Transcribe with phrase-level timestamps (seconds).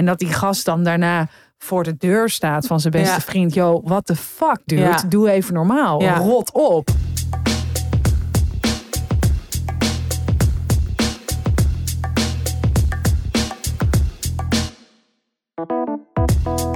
[0.00, 1.28] En dat die gast dan daarna
[1.58, 3.20] voor de deur staat van zijn beste Ja.
[3.20, 3.54] vriend.
[3.54, 4.82] Yo, what the fuck, dude?
[4.82, 5.02] Ja.
[5.08, 6.02] Doe even normaal.
[6.02, 6.16] Ja.
[6.16, 6.90] Rot op.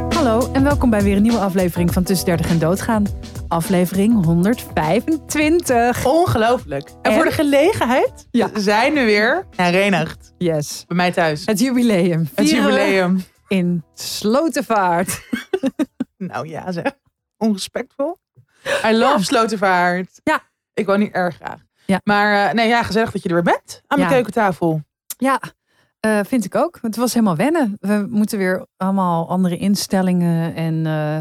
[0.08, 3.04] Hallo en welkom bij weer een nieuwe aflevering van Tussen 30 en Doodgaan.
[3.54, 6.04] Aflevering 125.
[6.06, 6.88] Ongelooflijk.
[6.88, 7.12] En, En?
[7.12, 8.48] voor de gelegenheid Ja.
[8.54, 10.32] zijn we weer herenigd.
[10.38, 10.84] Yes.
[10.86, 11.46] Bij mij thuis.
[11.46, 12.28] Het jubileum.
[12.34, 13.24] Het jubileum.
[13.48, 15.20] In Slotenvaart.
[16.16, 16.92] Nou ja, zeg.
[17.36, 18.16] Onrespectvol.
[18.86, 19.18] I love Ja.
[19.18, 20.20] Slotervaart.
[20.22, 20.40] Ja.
[20.74, 21.60] Ik woon hier erg graag.
[21.86, 22.00] Ja.
[22.04, 23.82] Maar eh, nee, ja, gezellig dat je er weer bent.
[23.86, 24.14] Aan mijn Ja.
[24.16, 24.82] keukentafel.
[25.18, 25.40] Ja,
[26.00, 26.78] eh, vind ik ook.
[26.82, 27.76] Het was helemaal wennen.
[27.80, 31.18] We moeten weer allemaal andere instellingen en eh,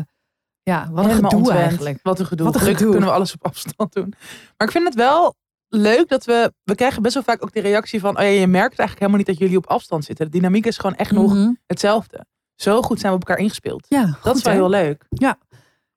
[0.64, 1.60] ja, wat een Helemaal gedoe ontwend.
[1.68, 2.00] eigenlijk.
[2.04, 2.46] Wat een gedoe.
[2.46, 2.92] Wat een Gelukkig gedoe.
[3.00, 4.14] kunnen we alles op afstand doen.
[4.58, 5.36] Maar ik vind het wel
[5.70, 6.54] leuk dat we...
[6.64, 8.18] We krijgen best wel vaak ook de reactie van...
[8.18, 10.26] Oh ja, je merkt eigenlijk helemaal niet dat jullie op afstand zitten.
[10.26, 11.52] De dynamiek is gewoon echt nog Mhm.
[11.68, 12.26] hetzelfde.
[12.56, 13.86] Zo goed zijn we op elkaar ingespeeld.
[13.90, 14.60] Ja, Dat goed, is wel hè?
[14.60, 15.06] heel leuk.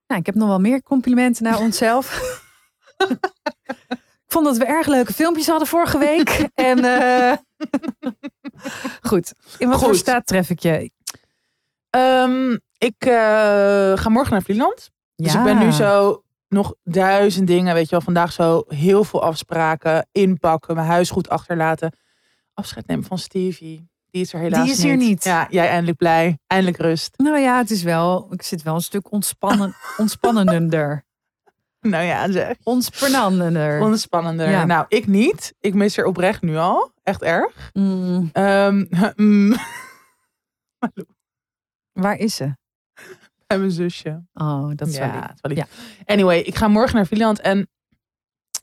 [0.07, 2.21] Nou, ik heb nog wel meer complimenten naar onszelf.
[4.27, 6.49] ik vond dat we erg leuke filmpjes hadden vorige week.
[6.55, 7.37] en eh,
[9.03, 10.91] goed, in wat voor staat tref ik je?
[11.91, 13.13] Ehm, ik eh,
[13.97, 14.91] ga morgen naar Vlieland.
[15.17, 15.39] Dus Ja.
[15.39, 17.75] ik ben nu zo nog duizend dingen.
[17.75, 20.09] Weet je wel, vandaag zo heel veel afspraken.
[20.13, 21.93] Inpakken, mijn huis goed achterlaten.
[22.55, 23.89] Afscheid nemen van Stevie.
[24.11, 25.25] Die is er helaas Die is hier niet.
[25.25, 26.39] Ja, jij eindelijk blij.
[26.47, 27.15] Eindelijk rust.
[27.17, 31.05] Nou ja, het is wel, ik zit wel een stuk ontspannen, ontspannender.
[31.81, 32.57] Nou ja, zeg.
[32.63, 33.81] Ontspannender.
[33.81, 34.51] Ontspannender.
[34.51, 34.65] Ja.
[34.65, 35.55] Nou, ik niet.
[35.61, 36.93] Ik mis er oprecht nu al.
[37.03, 37.71] Echt erg.
[37.73, 38.85] Mm, Ehm
[39.17, 39.57] mm,
[41.93, 42.57] waar is ze?
[43.47, 44.23] En mijn zusje.
[44.35, 45.41] Oh, dat is wel ja, lief.
[45.41, 45.59] wel lief.
[45.59, 45.67] Ja.
[46.15, 47.69] Anyway, ik ga morgen naar Vlieland en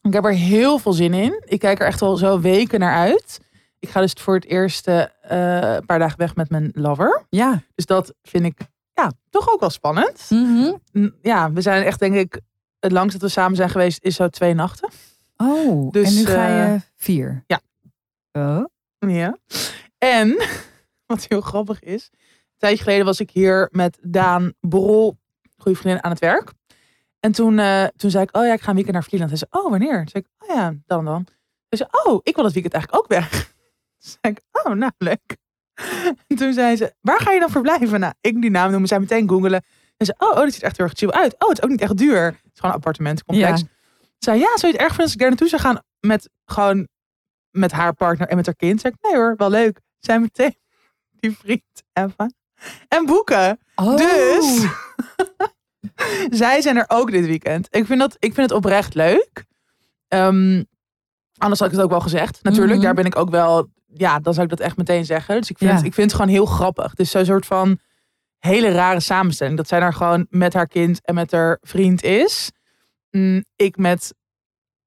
[0.01, 1.41] ik heb er heel veel zin in.
[1.45, 3.39] Ik kijk er echt al zo weken naar uit.
[3.79, 7.25] Ik ga dus voor het eerst eh, een paar dagen weg met mijn lover.
[7.29, 7.61] Ja.
[7.75, 8.57] Dus dat vind ik
[8.93, 10.29] ja, toch ook wel spannend.
[10.29, 11.09] Mhm.
[11.21, 12.39] Ja, we zijn echt denk ik...
[12.79, 14.89] Het langst dat we samen zijn geweest is zo twee nachten.
[15.37, 17.43] Oh, Dus, en nu ga je eh, vier.
[17.47, 17.59] ja.
[18.31, 18.65] Oh.
[18.99, 19.37] Ja.
[19.97, 20.47] En,
[21.05, 22.09] wat heel grappig is...
[22.63, 25.17] Tijdje geleden was ik hier met Daan Borrel,
[25.57, 26.51] goede vriendin, aan het werk.
[27.19, 29.29] En toen, eh, toen zei ik, oh ja, ik ga een weekend naar Vlieland.
[29.29, 29.97] Hij zei, oh, wanneer?
[29.97, 31.27] Toen zei ik, oh ja, dan dan.
[31.69, 33.29] Hij zei, oh, ik wil het weekend eigenlijk ook weg.
[33.99, 35.37] Toen zei ik, oh, nou, leuk.
[36.27, 37.99] En toen zei ze, waar ga je dan verblijven?
[37.99, 39.63] Nou, ik die naam noemen, zij meteen googelen.
[39.97, 41.33] En ze, oh, oh, dat ziet echt heel erg chill uit.
[41.33, 42.25] Oh, het is ook niet echt duur.
[42.25, 43.59] Het is gewoon een appartementencomplex.
[43.61, 43.67] Ja.
[44.01, 46.29] Ze zei, ja, zou je het erg vinden als ik daar naartoe zou gaan met
[46.45, 46.87] gewoon
[47.51, 48.81] met haar partner en met haar kind?
[48.81, 49.79] Zei ik, nee hoor, wel leuk.
[49.99, 50.55] Zij meteen
[51.11, 52.29] die vriend Eva.
[52.87, 53.59] En boeken.
[53.75, 53.97] Oh.
[53.97, 54.65] Dus
[56.39, 57.67] zij zijn er ook dit weekend.
[57.69, 59.45] Ik vind, dat, ik vind het oprecht leuk.
[60.07, 60.63] Ehm,
[61.37, 62.39] anders had ik het ook wel gezegd.
[62.43, 62.83] Natuurlijk, Mhm.
[62.83, 63.69] daar ben ik ook wel.
[63.95, 65.39] Ja, dan zou ik dat echt meteen zeggen.
[65.39, 65.75] Dus ik vind, Ja.
[65.75, 66.89] het, ik vind het gewoon heel grappig.
[66.89, 67.79] Het is zo'n soort van
[68.37, 69.57] hele rare samenstelling.
[69.57, 72.51] Dat zij daar gewoon met haar kind en met haar vriend is.
[73.11, 74.13] Mm, ik met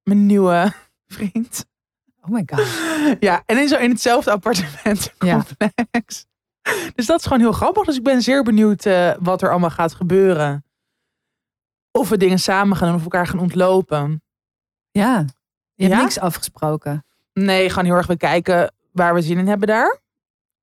[0.03, 0.73] mijn nieuwe
[1.17, 1.65] vriend.
[2.21, 2.67] Oh my god.
[3.21, 6.27] Ja, en in, zo in hetzelfde appartementencomplex.
[6.95, 7.85] Dus dat is gewoon heel grappig.
[7.85, 10.65] Dus ik ben zeer benieuwd eh, wat er allemaal gaat gebeuren.
[11.91, 14.23] Of we dingen samen gaan doen of elkaar gaan ontlopen.
[14.91, 15.25] Ja.
[15.75, 16.01] Je hebt Ja?
[16.03, 17.05] niks afgesproken.
[17.33, 20.01] Nee, gewoon heel erg bekijken waar we zin in hebben daar.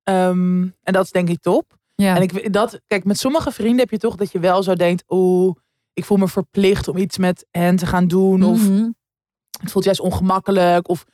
[0.03, 1.77] Ehm, en dat is denk ik top.
[1.95, 2.15] Ja.
[2.15, 5.03] En ik dat, kijk, met sommige vrienden heb je toch dat je wel zo denkt,
[5.07, 5.55] oeh,
[5.93, 8.43] ik voel me verplicht om iets met hen te gaan doen.
[8.43, 8.89] Of Mhm.
[9.61, 10.87] het voelt juist ongemakkelijk.
[10.87, 11.05] Of,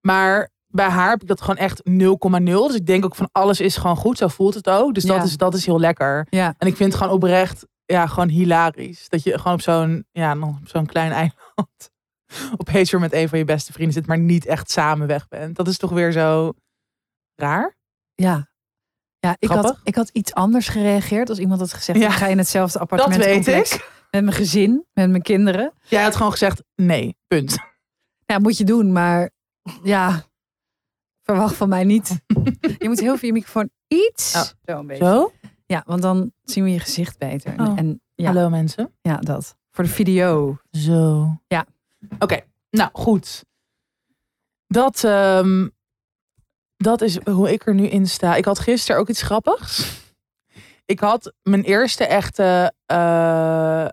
[0.00, 2.66] maar bij haar heb ik dat gewoon echt 0,0.
[2.66, 4.18] Dus ik denk ook van alles is gewoon goed.
[4.18, 4.94] Zo voelt het ook.
[4.94, 5.22] Dus dat, Ja.
[5.22, 6.26] is, dat is heel lekker.
[6.30, 6.54] Ja.
[6.58, 9.08] En ik vind het gewoon oprecht ja, gewoon hilarisch.
[9.08, 11.90] Dat je gewoon op zo'n ja, op zo'n klein eiland
[12.56, 15.56] op Hazer met een van je beste vrienden zit, maar niet echt samen weg bent.
[15.56, 16.52] Dat is toch weer zo
[17.34, 17.76] raar?
[18.14, 18.48] Ja.
[19.18, 22.06] Ja, ik had, ik had iets anders gereageerd als iemand had gezegd: Ja.
[22.06, 23.44] ik ga in hetzelfde Dat appartement.
[23.44, 23.94] weet ik.
[24.10, 25.72] Met mijn gezin, met mijn kinderen.
[25.82, 27.56] Jij had gewoon gezegd nee, punt.
[28.26, 29.30] Ja, moet je doen, maar
[29.82, 30.24] ja,
[31.26, 32.20] verwacht van mij niet.
[32.78, 34.34] je moet heel veel je microfoon iets.
[34.36, 34.42] Oh.
[34.42, 35.04] Zo een beetje.
[35.04, 35.32] Zo?
[35.66, 37.54] Ja, want dan zien we je gezicht beter.
[37.60, 37.78] Oh.
[37.78, 38.92] en ja, Hallo mensen.
[39.00, 39.56] ja, dat.
[39.70, 40.58] Voor de video.
[40.70, 41.30] Zo.
[41.46, 41.66] Ja.
[42.18, 42.40] Oké,
[42.70, 43.44] nou goed.
[44.66, 45.68] Dat, ehm,
[46.76, 48.34] dat is hoe ik er nu in sta.
[48.34, 50.04] Ik had gisteren ook iets grappigs.
[50.84, 53.88] Ik had mijn eerste echte eh,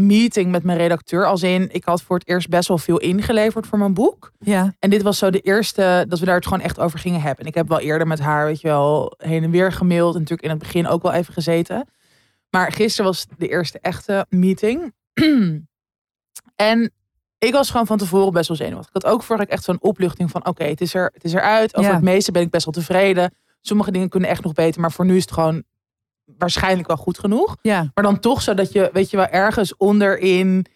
[0.00, 1.26] meeting met mijn redacteur.
[1.26, 4.32] Als in, ik had voor het eerst best wel veel ingeleverd voor mijn boek.
[4.38, 4.74] Ja.
[4.78, 7.40] En dit was zo de eerste dat we daar het gewoon echt over gingen hebben.
[7.40, 10.14] En ik heb wel eerder met haar, weet je wel, heen en weer gemaild.
[10.14, 11.88] En natuurlijk in het begin ook wel even gezeten.
[12.50, 14.94] Maar gisteren was de eerste echte meeting.
[16.56, 16.92] en
[17.38, 18.94] ik was gewoon van tevoren best wel zenuwachtig.
[18.94, 20.46] Ik had ook vorige week echt zo'n opluchting van...
[20.46, 21.76] oké, het is er, het is eruit.
[21.76, 21.96] Over Ja.
[21.96, 23.34] het meeste ben ik best wel tevreden.
[23.60, 25.62] sommige dingen kunnen echt nog beter, maar voor nu is het gewoon
[26.38, 27.56] waarschijnlijk wel goed genoeg.
[27.62, 27.90] Ja.
[27.94, 30.66] Maar dan toch zodat je, weet je wel, ergens onderin,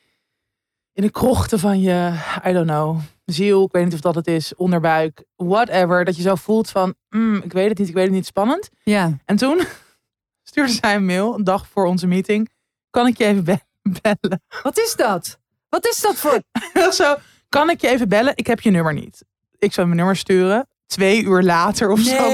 [0.92, 2.12] in de krochten van je,
[2.46, 6.22] I don't know, ziel, ik weet niet of dat het is, onderbuik, whatever, dat je
[6.22, 8.68] zo voelt van, mm, ik weet het niet, ik weet het niet, spannend.
[8.82, 9.16] Ja.
[9.24, 9.60] En toen
[10.48, 12.48] stuurde zij een mail, een dag voor onze meeting,
[12.90, 13.60] kan ik je even be-
[14.02, 14.42] bellen?
[14.62, 15.38] Wat is dat?
[15.68, 16.42] Wat is dat voor...
[16.92, 17.16] zo,
[17.48, 18.32] kan ik je even bellen?
[18.36, 19.24] Ik heb je nummer niet.
[19.58, 20.68] Ik zou mijn nummer sturen.
[20.86, 22.30] Twee uur later of zo.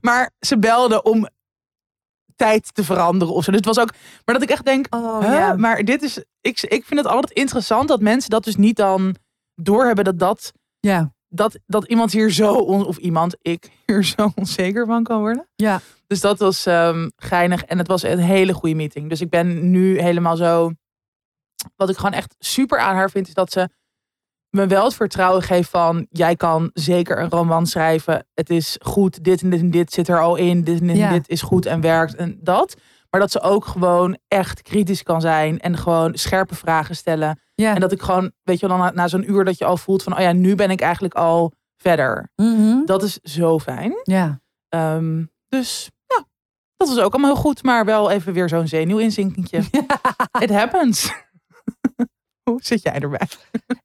[0.00, 1.28] Maar ze belde om
[2.36, 3.50] tijd te veranderen of zo.
[3.50, 3.92] Dus het was ook.
[4.24, 4.86] Maar dat ik echt denk.
[4.94, 5.32] Oh, Huh?
[5.32, 5.54] ja.
[5.56, 6.24] Maar dit is.
[6.40, 9.16] Ik, ik vind het altijd interessant dat mensen dat dus niet dan
[9.54, 10.52] doorhebben dat dat.
[10.80, 11.12] Ja.
[11.28, 15.48] Dat, dat iemand hier zo, on- of iemand, ik, hier zo onzeker van kan worden.
[15.54, 15.80] Ja.
[16.06, 17.64] Dus dat was ehm, geinig.
[17.64, 19.08] En het was een hele goede meeting.
[19.08, 20.70] Dus ik ben nu helemaal zo.
[21.76, 23.68] Wat ik gewoon echt super aan haar vind, is dat ze
[24.52, 26.06] me wel het vertrouwen geeft van...
[26.10, 28.26] jij kan zeker een roman schrijven.
[28.34, 30.64] Het is goed, dit en dit en dit zit er al in.
[30.64, 31.10] Dit en dit, en Ja.
[31.12, 32.76] dit is goed en werkt en dat.
[33.10, 35.60] Maar dat ze ook gewoon echt kritisch kan zijn.
[35.60, 37.40] En gewoon scherpe vragen stellen.
[37.54, 37.74] Ja.
[37.74, 39.76] En dat ik gewoon, weet je wel, dan na, na zo'n uur dat je al
[39.76, 40.14] voelt van...
[40.14, 42.30] oh ja, nu ben ik eigenlijk al verder.
[42.36, 42.84] Mhm.
[42.84, 43.92] Dat is zo fijn.
[44.02, 44.40] Ja.
[44.68, 46.24] Ehm, dus ja,
[46.76, 47.62] dat was ook allemaal heel goed.
[47.62, 49.58] Maar wel even weer zo'n zenuwinzinkentje.
[50.40, 51.10] It happens.
[52.52, 53.26] Hoe zit jij erbij?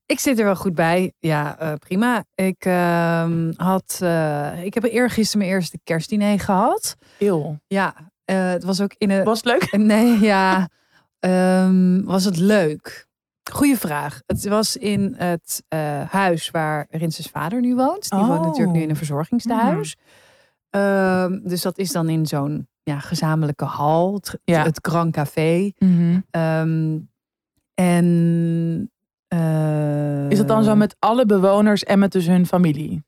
[0.05, 1.13] Ik zit er wel goed bij.
[1.19, 2.23] Ja, eh, prima.
[2.35, 6.95] Ik ehm, had, eh, ik heb eergisteren mijn eerste kerstdiner gehad.
[7.19, 7.59] Eeuw.
[7.67, 7.93] Ja,
[8.25, 9.23] eh, het was ook in een.
[9.23, 9.71] Was het leuk?
[9.93, 10.69] Nee, ja.
[11.19, 13.07] Ehm, was het leuk?
[13.51, 14.21] Goeie vraag.
[14.25, 15.63] Het was in het
[16.09, 18.09] huis waar Rinses vader nu woont.
[18.09, 18.45] Die woont Oh.
[18.45, 19.95] natuurlijk nu in een verzorgingstehuis.
[20.69, 24.63] Ehm, dus dat is dan in zo'n ja, gezamenlijke hal, het, Ja.
[24.63, 25.71] het Grand Café.
[26.31, 26.97] Ehm,
[27.81, 28.91] en
[29.27, 33.05] eh, Is dat dan zo met alle bewoners en met dus hun familie?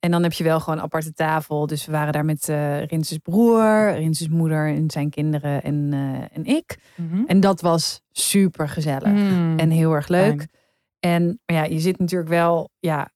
[0.00, 1.66] En dan heb je wel gewoon een aparte tafel.
[1.66, 6.36] Dus we waren daar met eh Rinses broer, Rinses moeder en zijn kinderen en, eh,
[6.36, 6.78] en ik.
[7.26, 9.58] En dat was super gezellig Mm.
[9.58, 10.36] en heel erg leuk.
[10.36, 10.50] Fijn.
[11.00, 13.10] En maar ja, je zit natuurlijk wel, ja,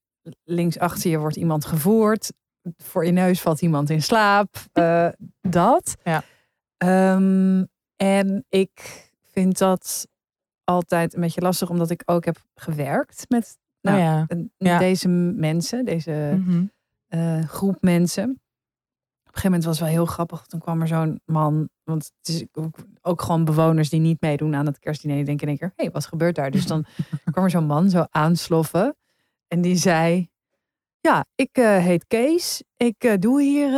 [0.45, 2.33] links achter je wordt iemand gevoerd.
[2.77, 4.55] Voor je neus valt iemand in slaap.
[5.41, 5.97] dat.
[6.05, 6.23] Ja.
[6.77, 7.65] Ehm,
[7.97, 10.07] en ik vind dat
[10.65, 14.79] altijd een beetje lastig, omdat ik ook heb gewerkt met nou, Nou ja.
[14.79, 16.65] deze mensen, deze Mhm.
[17.07, 18.25] eh, groep mensen.
[18.31, 20.47] Op een gegeven moment was het wel heel grappig.
[20.47, 24.55] Toen kwam er zo'n man, want het is ook, ook gewoon bewoners die niet meedoen
[24.55, 25.17] aan het kerstdiner.
[25.17, 26.51] Die denken in één keer, hé, hey, wat gebeurt daar?
[26.51, 26.85] Dus dan
[27.33, 28.97] kwam er zo'n man zo aansloffen.
[29.49, 30.29] En die zei,
[31.01, 32.63] ja, ik eh, heet Kees.
[32.77, 33.71] Ik eh, doe hier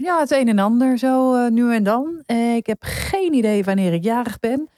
[0.00, 2.22] ja, het een en ander zo nu en dan.
[2.56, 4.68] Ik heb geen idee wanneer ik jarig ben.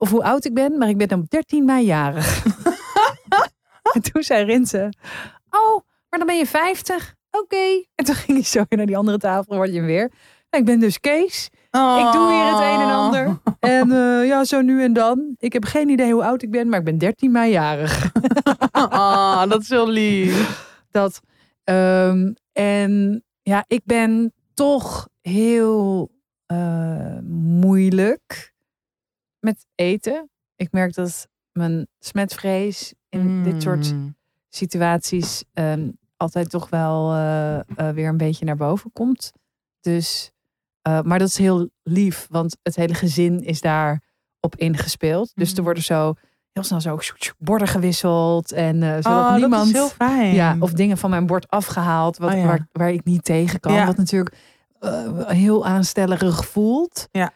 [0.00, 2.44] Of hoe oud ik ben, maar ik ben op 13 mei jarig.
[3.94, 4.92] en toen zei Rinse,
[5.50, 7.14] oh, maar dan ben je 50.
[7.30, 7.84] Oké.
[7.94, 10.10] En toen ging hij zo weer naar die andere tafel, word je weer.
[10.50, 11.48] Nou, ik ben dus Kees.
[11.70, 13.38] Ik doe hier het een en ander.
[13.58, 15.34] En eh, ja, zo nu en dan.
[15.38, 17.92] Ik heb geen idee hoe oud ik ben, maar ik ben 13 mei jarig.
[18.72, 20.68] Ah, dat is heel lief.
[20.90, 21.20] Dat,
[21.64, 26.10] ehm, en ja, ik ben toch heel
[26.46, 27.18] eh,
[27.60, 28.49] moeilijk
[29.40, 30.30] met eten.
[30.56, 34.16] Ik merk dat mijn smetvrees in dit soort Mm.
[34.48, 37.64] situaties ehm, altijd toch wel eh, eh,
[37.94, 39.32] weer een beetje naar boven komt.
[39.80, 40.30] Dus,
[40.82, 44.02] eh, maar dat is heel lief, want het hele gezin is daar
[44.40, 45.32] op ingespeeld.
[45.34, 45.64] Dus er Mm.
[45.64, 46.14] worden zo
[46.52, 46.98] heel snel zo
[47.38, 50.34] borden gewisseld en zodat Oh, niemand dat is heel fijn.
[50.34, 52.44] ja, of dingen van mijn bord afgehaald wat, Oh ja.
[52.46, 53.72] waar, waar ik niet tegen kan.
[53.72, 53.86] Ja.
[53.86, 54.36] Wat natuurlijk
[55.26, 57.08] heel aanstellerig voelt.
[57.10, 57.32] Ja.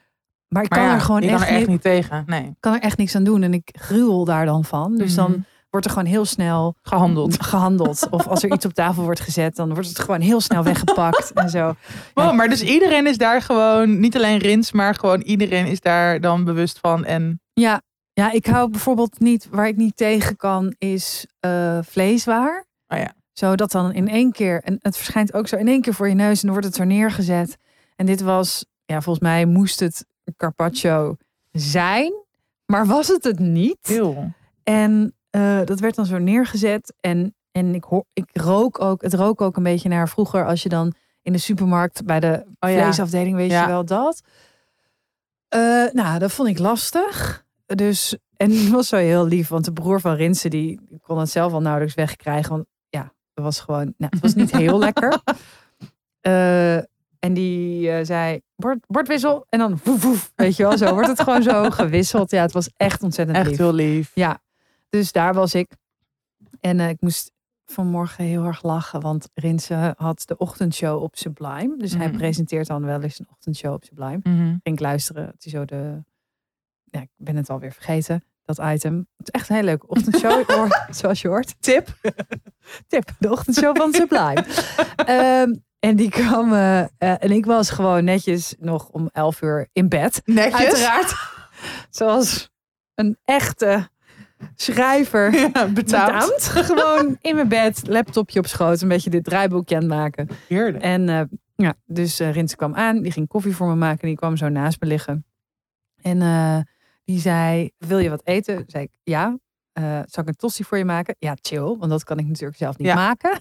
[0.54, 2.22] Maar ik Maar kan ja, er gewoon echt, er niet, niet tegen.
[2.26, 2.56] Nee.
[2.60, 3.42] kan er echt niks aan doen.
[3.42, 4.96] En ik gruwel daar dan van.
[4.96, 5.26] Dus Mhm.
[5.26, 7.42] dan wordt er gewoon heel snel Gehandeld.
[7.52, 8.06] gehandeld.
[8.10, 11.32] Of als er iets op tafel wordt gezet, dan wordt het gewoon heel snel weggepakt
[11.32, 11.74] en zo.
[12.14, 16.20] Wow, maar dus iedereen is daar gewoon, niet alleen Rins, maar gewoon iedereen is daar
[16.20, 17.04] dan bewust van.
[17.04, 17.80] En Ja,
[18.12, 22.64] ja, ik hou bijvoorbeeld niet, waar ik niet tegen kan, is eh, vleeswaar.
[22.88, 23.12] Oh ja.
[23.32, 26.14] Zodat dan in één keer, en het verschijnt ook zo in één keer voor je
[26.14, 27.56] neus en dan wordt het zo neergezet.
[27.96, 31.16] En dit was, ja, volgens mij moest het carpaccio
[31.52, 32.12] zijn,
[32.66, 33.78] maar was het het niet?
[33.82, 34.32] heel.
[34.62, 36.94] En eh, dat werd dan zo neergezet.
[37.00, 40.62] En, en ik, hoor, ik rook ook, het rook ook een beetje naar vroeger als
[40.62, 42.80] je dan in de supermarkt bij de Oh ja.
[42.80, 43.62] vleesafdeling, weet Ja.
[43.62, 44.20] je wel dat.
[45.48, 47.44] Eh, nou, dat vond ik lastig.
[47.66, 51.30] Dus, en die was zo heel lief, want de broer van Rinsen, die kon het
[51.30, 52.50] zelf al nauwelijks wegkrijgen.
[52.50, 55.20] Want ja, het was gewoon, nou, het was niet heel lekker.
[56.20, 56.78] Eh,
[57.24, 59.46] en die eh, zei, bord, bordwissel.
[59.48, 62.30] En dan woef, woef, weet je wel, zo wordt het gewoon zo gewisseld.
[62.30, 63.58] Ja, het was echt ontzettend Echt lief.
[63.58, 64.10] heel lief.
[64.14, 64.42] Ja,
[64.88, 65.72] dus daar was ik.
[66.60, 67.32] En eh, ik moest
[67.66, 69.00] vanmorgen heel erg lachen.
[69.00, 71.74] Want Rinse had de ochtendshow op Sublime.
[71.78, 72.16] Dus hij Mhm.
[72.16, 74.20] presenteert dan wel eens een ochtendshow op Sublime.
[74.22, 74.36] Mhm.
[74.46, 75.26] Ging ik luisteren.
[75.26, 76.02] Het is zo de...
[76.84, 78.24] Ja, ik ben het alweer vergeten.
[78.42, 79.06] Dat item.
[79.16, 80.70] Het is echt een hele leuke ochtendshow.
[81.00, 81.54] Zoals je hoort.
[81.60, 81.88] Tip.
[82.88, 83.08] Tip.
[83.18, 84.44] De ochtendshow van Sublime.
[84.96, 85.54] Ehm,
[85.84, 86.52] en die kwam...
[86.52, 90.22] eh, en ik was gewoon netjes nog om 11 uur in bed.
[90.24, 90.54] Netjes.
[90.60, 91.14] Uiteraard.
[91.90, 92.50] Zoals
[92.94, 93.88] een echte
[94.54, 95.34] schrijver.
[95.34, 96.42] Ja, betaald.
[96.42, 100.28] Gewoon in mijn bed, laptopje op schoot, een beetje dit draaiboekje aan het maken.
[100.48, 100.82] Heerlijk.
[100.82, 101.20] En eh,
[101.54, 104.36] ja, dus eh Rins kwam aan, die ging koffie voor me maken en die kwam
[104.36, 105.26] zo naast me liggen.
[106.02, 106.18] En
[107.04, 108.64] die zei, wil je wat eten?
[108.66, 109.38] Zei ik, ja.
[109.74, 111.16] Eh, zal ik een tosti voor je maken?
[111.18, 112.94] Ja, chill, want dat kan ik natuurlijk zelf niet Ja.
[112.94, 113.40] maken.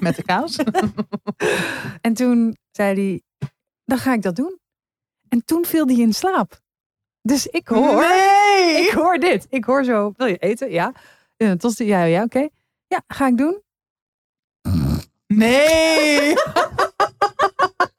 [0.00, 0.56] Met de kaas.
[2.00, 3.22] En toen zei hij,
[3.84, 4.58] dan ga ik dat doen.
[5.28, 6.60] En toen viel hij in slaap.
[7.22, 8.86] Dus ik hoor, Nee.
[8.86, 9.46] ik hoor dit.
[9.50, 10.70] Ik hoor zo, wil je eten?
[10.70, 10.92] Ja.
[11.36, 11.84] Een tosti?
[11.84, 12.48] Ja, ja, oké.
[12.86, 13.62] Ja, ga ik doen.
[15.26, 16.34] Nee.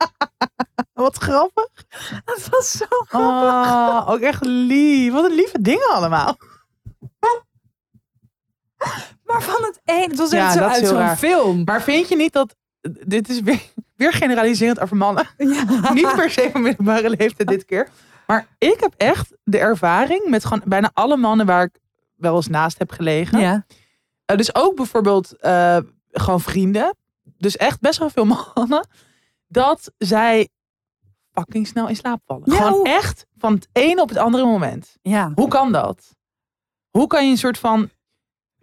[0.94, 1.70] Wat grappig.
[2.26, 5.14] Dat was zo Oh, ook echt lief.
[5.14, 6.38] Wat een lieve dingen allemaal.
[9.26, 11.62] Maar van het een, het was Ja, echt zo uit zo'n film.
[11.66, 12.56] Maar vind je niet dat...
[13.06, 13.62] Dit is weer,
[13.96, 15.28] weer generaliserend over mannen.
[15.38, 15.94] Ja.
[15.94, 17.90] Niet per se van middelbare leeftijd dit keer.
[18.28, 21.80] Maar ik heb echt de ervaring met gewoon bijna alle mannen waar ik
[22.16, 23.40] wel eens naast heb gelegen.
[23.40, 23.66] Ja.
[24.26, 25.78] Eh, dus ook bijvoorbeeld eh,
[26.12, 26.96] gewoon vrienden.
[27.38, 28.26] Dus echt best wel veel
[28.56, 28.88] mannen.
[29.48, 30.50] Dat zij
[31.32, 32.52] fucking snel in slaap vallen.
[32.52, 34.98] Ja, gewoon hoe- echt van het ene op het andere moment.
[35.02, 35.32] Ja.
[35.36, 36.16] Hoe kan dat?
[36.90, 37.90] Hoe kan je een soort van...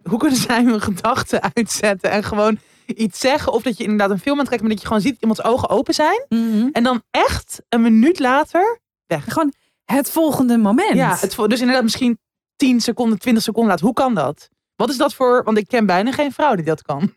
[0.03, 3.53] Hoe kunnen zij hun gedachten uitzetten en gewoon iets zeggen?
[3.53, 5.43] Of dat je inderdaad een film aan het kijken bent, dat je gewoon ziet iemands
[5.43, 6.25] ogen open zijn.
[6.73, 9.23] En dan echt een minuut later weg.
[9.27, 9.53] Gewoon
[9.85, 10.93] het volgende moment.
[10.93, 12.19] Ja, het, dus inderdaad misschien
[12.55, 13.85] 10 seconden, 20 seconden later.
[13.85, 14.49] Hoe kan dat?
[14.75, 15.43] Wat is dat voor...
[15.43, 17.15] Want ik ken bijna geen vrouw die dat kan.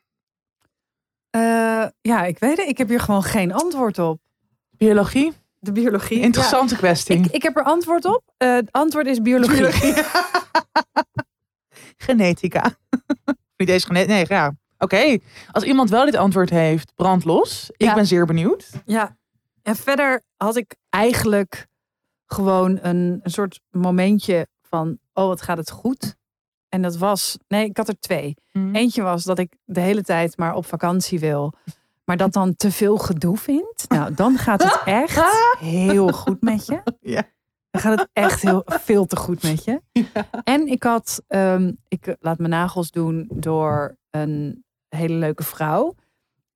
[1.31, 2.69] Eh, ja, ik weet het.
[2.69, 4.19] Ik heb hier gewoon geen antwoord op.
[4.71, 5.33] Biologie?
[5.59, 6.21] De biologie.
[6.21, 7.17] Interessante kwestie.
[7.17, 8.23] Ik, ik heb er antwoord op.
[8.37, 9.67] Eh, het antwoord is biologie.
[11.97, 12.77] Genetica.
[13.57, 14.13] Niet deze genetica.
[14.15, 14.53] Nee, ja.
[14.79, 15.19] Oké.
[15.51, 17.71] Als iemand wel dit antwoord heeft, brand los.
[17.77, 17.95] Ik Ja.
[17.95, 18.71] ben zeer benieuwd.
[18.85, 19.17] Ja.
[19.63, 21.67] En verder had ik eigenlijk
[22.27, 26.15] gewoon een, een soort momentje van, oh, wat gaat het goed?
[26.69, 28.35] En dat was, nee, ik had er twee.
[28.53, 31.53] Eentje was dat ik de hele tijd maar op vakantie wil.
[32.05, 33.85] Maar dat dan te veel gedoe vindt.
[33.89, 35.23] Nou, dan gaat het echt
[35.59, 36.83] heel goed met je.
[37.01, 37.23] Ja.
[37.75, 39.81] Dan gaat het echt heel veel te goed met je.
[40.45, 45.95] En ik had, ehm, ik laat mijn nagels doen door een hele leuke vrouw.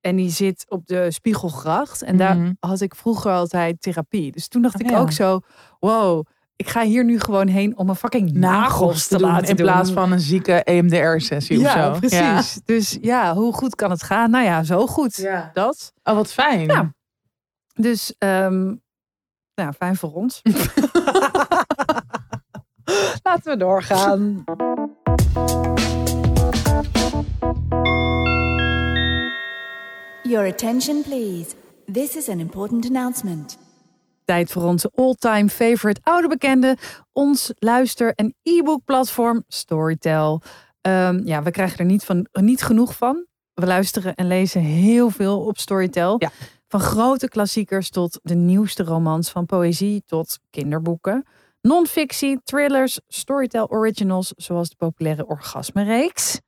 [0.01, 2.03] En die zit op de Spiegelgracht.
[2.03, 2.53] En daar Mhm.
[2.61, 4.33] had ik vroeger altijd therapie.
[4.33, 4.99] Dus toen dacht Oh, ik ja.
[4.99, 5.41] ook zo,
[5.81, 9.57] wow, ik ga hier nu gewoon heen om mijn fucking nagels te, doen laten in
[9.57, 9.67] doen.
[9.67, 12.01] plaats van een zieke EMDR-sessie ja, of zo.
[12.01, 12.61] precies.
[12.65, 14.31] Dus ja, hoe goed kan het gaan?
[14.31, 15.17] Nou ja, zo goed.
[15.17, 15.51] Ja.
[15.55, 15.93] Dat.
[16.03, 16.67] Oh, wat fijn.
[16.67, 16.93] Ja.
[17.75, 18.75] Dus, ehm
[19.59, 20.43] nou, fijn voor ons.
[23.23, 24.45] Laten we doorgaan.
[30.23, 31.55] Your attention, please.
[31.93, 33.59] This is an important announcement.
[34.25, 36.77] Tijd voor onze all-time favorite oude bekende,
[37.13, 40.43] ons luister- en e-book platform Storytel.
[40.81, 43.27] Ehm, ja, we krijgen er niet, van, niet genoeg van.
[43.55, 46.17] We luisteren en lezen heel veel op Storytel.
[46.19, 46.31] Ja.
[46.69, 51.27] Van grote klassiekers tot de nieuwste romans, van poëzie tot kinderboeken.
[51.61, 56.41] Non-fictie, thrillers, Storytel originals, zoals de populaire Orgasme-reeks.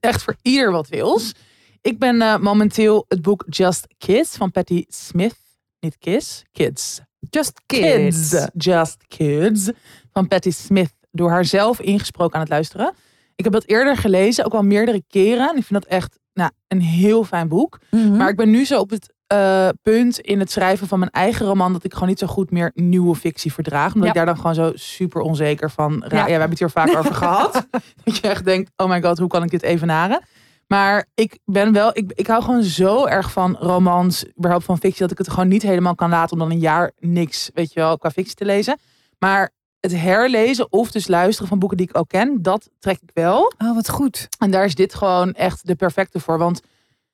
[0.00, 1.32] Echt voor ieder wat wils.
[1.80, 5.36] Ik ben eh, momenteel het boek Just Kids van Patti Smith.
[5.80, 7.00] Niet Kiss, Kids.
[7.30, 8.46] Just Kids.
[8.54, 9.70] Just Kids.
[10.12, 10.92] Van Patti Smith.
[11.10, 12.94] Door haar zelf ingesproken aan het luisteren.
[13.34, 15.48] Ik heb dat eerder gelezen, ook al meerdere keren.
[15.48, 17.80] En ik vind dat echt nou, een heel fijn boek.
[17.90, 18.16] Mhm.
[18.16, 21.46] Maar ik ben nu zo op het eh, punt in het schrijven van mijn eigen
[21.46, 21.72] roman...
[21.72, 23.94] dat ik gewoon niet zo goed meer nieuwe fictie verdraag.
[23.94, 24.08] Omdat Ja.
[24.08, 26.10] ik daar dan gewoon zo super onzeker van raak.
[26.12, 26.18] Ja.
[26.18, 26.24] Ja.
[26.24, 27.66] we hebben het hier vaak over gehad.
[28.04, 30.22] Dat je echt denkt, oh my god, hoe kan ik dit evenaren?
[30.66, 35.00] Maar ik ben wel, ik, ik hou gewoon zo erg van romans, überhaupt van fictie,
[35.00, 37.80] dat ik het gewoon niet helemaal kan laten om dan een jaar niks, weet je
[37.80, 38.78] wel, qua fictie te lezen.
[39.18, 43.10] Maar het herlezen of dus luisteren van boeken die ik ook ken, dat trek ik
[43.14, 43.52] wel.
[43.58, 44.28] Oh, wat goed.
[44.38, 46.38] En daar is dit gewoon echt de perfecte voor.
[46.38, 46.60] Want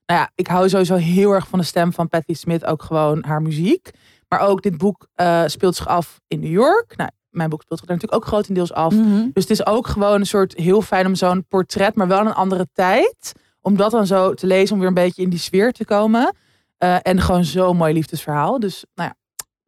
[0.09, 3.25] nou ja, ik hou sowieso heel erg van de stem van Patti Smith, ook gewoon
[3.25, 3.91] haar muziek.
[4.29, 6.97] Maar ook dit boek eh, speelt zich af in New York.
[6.97, 8.95] Nou, mijn boek speelt zich daar natuurlijk ook grotendeels af.
[8.95, 9.29] Mhm.
[9.33, 12.27] Dus het is ook gewoon een soort heel fijn om zo'n portret, maar wel in
[12.27, 13.33] een andere tijd.
[13.61, 16.35] Om dat dan zo te lezen, om weer een beetje in die sfeer te komen.
[16.79, 18.61] Eh, en gewoon zo'n mooi liefdesverhaal.
[18.61, 19.17] Dus, nou ja,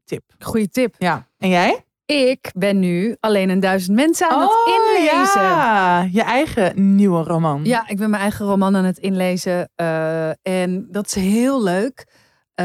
[0.04, 0.22] tip.
[0.38, 0.94] Goeie tip.
[0.98, 1.26] Ja.
[1.38, 1.84] En jij?
[2.10, 5.16] Ik ben nu alleen een duizend mensen aan het inlezen.
[5.40, 7.64] Oh, Ja, je eigen nieuwe roman.
[7.64, 9.70] Ja, ik ben mijn eigen roman aan het inlezen.
[9.74, 12.06] eh, en dat is heel leuk.
[12.54, 12.64] Eh,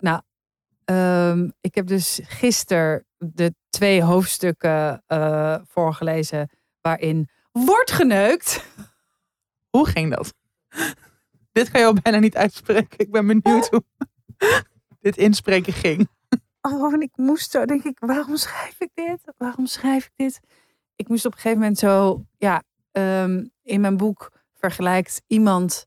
[0.00, 0.20] nou,
[0.84, 6.50] ehm, ik heb dus gisteren de twee hoofdstukken eh, voorgelezen
[6.80, 8.64] waarin wordt geneukt.
[9.70, 10.34] Hoe ging dat?
[11.52, 12.98] Dit kan je al bijna niet uitspreken.
[12.98, 13.84] Ik ben benieuwd hoe
[15.00, 16.08] dit inspreken ging.
[16.72, 19.18] Oh, en ik moest zo, denk ik, waarom schrijf ik dit?
[19.36, 20.40] Waarom schrijf ik dit?
[20.96, 25.86] Ik moest op een gegeven moment zo, ja, ehm, in mijn boek vergelijkt iemand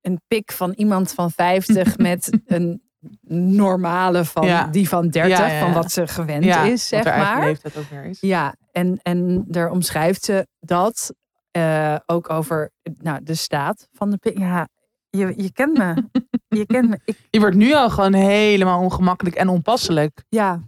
[0.00, 2.82] een pik van iemand van 50 met een
[3.28, 4.66] normale van Ja.
[4.66, 5.60] die van 30, Ja, ja, ja.
[5.60, 7.44] van wat ze gewend is, zeg maar.
[7.44, 8.20] leeftijd ook is.
[8.20, 11.14] Ja, en, en daar omschrijft ze dat
[11.50, 14.38] eh, ook over nou, de staat van de pik.
[14.38, 14.68] Ja,
[15.10, 15.94] je, je kent me.
[16.50, 16.98] Je.
[17.04, 20.22] Ik, Je wordt nu al gewoon helemaal ongemakkelijk en onpasselijk.
[20.28, 20.60] ja,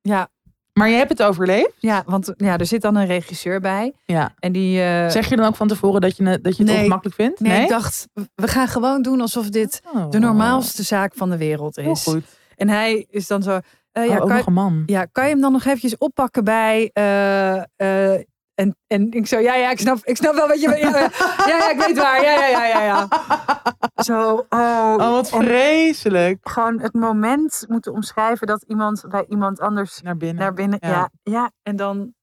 [0.00, 0.28] ja,
[0.72, 1.72] Maar je hebt het overleefd.
[1.78, 3.92] ja, want ja, er zit dan een regisseur bij.
[4.04, 4.34] Ja.
[4.38, 4.80] En die.
[4.82, 6.76] eh, Zeg je dan ook van tevoren dat je, dat je het Nee.
[6.80, 7.40] ongemakkelijk vindt?
[7.40, 10.10] nee, ik dacht, we gaan gewoon doen alsof dit Oh.
[10.10, 12.02] de normaalste zaak van de wereld Heel is.
[12.02, 12.24] goed.
[12.56, 13.58] En hij is dan zo.
[13.92, 14.82] eh, Ja, ook kan, nog een man.
[14.86, 16.90] ja, kan je hem dan nog eventjes oppakken bij.
[16.92, 17.62] eh,
[18.54, 20.68] en, en ik zo, ja, ja, ik snap, ik snap wel wat je.
[21.46, 22.22] Ja, ja, ik weet waar.
[22.22, 22.82] Ja, ja, ja, ja.
[22.84, 23.08] ja.
[24.02, 24.94] Zo, oh.
[24.98, 26.38] Oh, wat vreselijk.
[26.42, 30.42] gewoon het moment moeten omschrijven dat iemand bij iemand anders Naar binnen.
[30.42, 30.78] naar binnen.
[30.80, 30.88] Ja.
[30.90, 31.10] Ja.
[31.22, 32.14] ja, en dan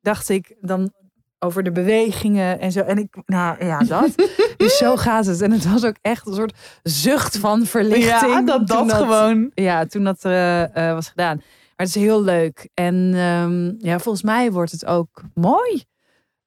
[0.00, 0.92] dacht ik dan
[1.38, 2.80] over de bewegingen en zo.
[2.80, 4.14] En ik, nou ja, dat.
[4.56, 5.40] dus zo gaat het.
[5.40, 8.32] En het was ook echt een soort zucht van verlichting.
[8.32, 9.50] ja, dat dat gewoon.
[9.54, 11.42] Ja, toen dat eh, eh, was gedaan.
[11.80, 12.68] Maar het is heel leuk.
[12.74, 15.84] En ehm, ja, volgens mij wordt het ook mooi.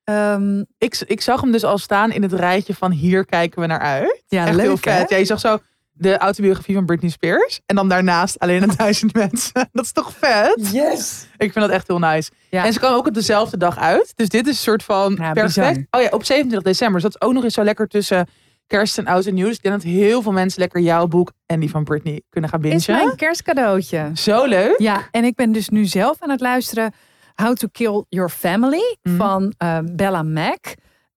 [0.03, 3.67] Ehm, Ik, ik zag hem dus al staan in het rijtje van hier kijken we
[3.67, 4.23] naar uit.
[4.27, 4.93] ja, Echt leuk heel vet.
[5.09, 5.15] hè?
[5.15, 5.57] Ja, je zag zo
[5.91, 7.61] de autobiografie van Britney Spears.
[7.65, 9.69] En dan daarnaast alleen een duizend mensen.
[9.71, 10.69] Dat is toch vet?
[10.71, 11.27] Yes!
[11.37, 12.31] Ik vind dat echt heel nice.
[12.49, 12.65] Ja.
[12.65, 14.11] En ze kwamen ook op dezelfde dag uit.
[14.15, 15.55] Dus dit is een soort van Ja, perfect.
[15.55, 15.85] bizar.
[15.91, 17.01] Oh ja, op 27 december.
[17.01, 18.27] Dus dat is ook nog eens zo lekker tussen
[18.77, 19.46] kerst en oud en nieuw.
[19.48, 22.50] Dus ik denk dat heel veel mensen lekker jouw boek en die van Britney kunnen
[22.50, 22.77] gaan bingen.
[22.77, 24.12] Is mijn kerstcadeautje.
[24.13, 24.75] Zo leuk.
[24.80, 26.92] Ja, en ik ben dus nu zelf aan het luisteren
[27.36, 29.16] How to Kill Your Family Mhm.
[29.16, 30.59] van eh, Bella Mac.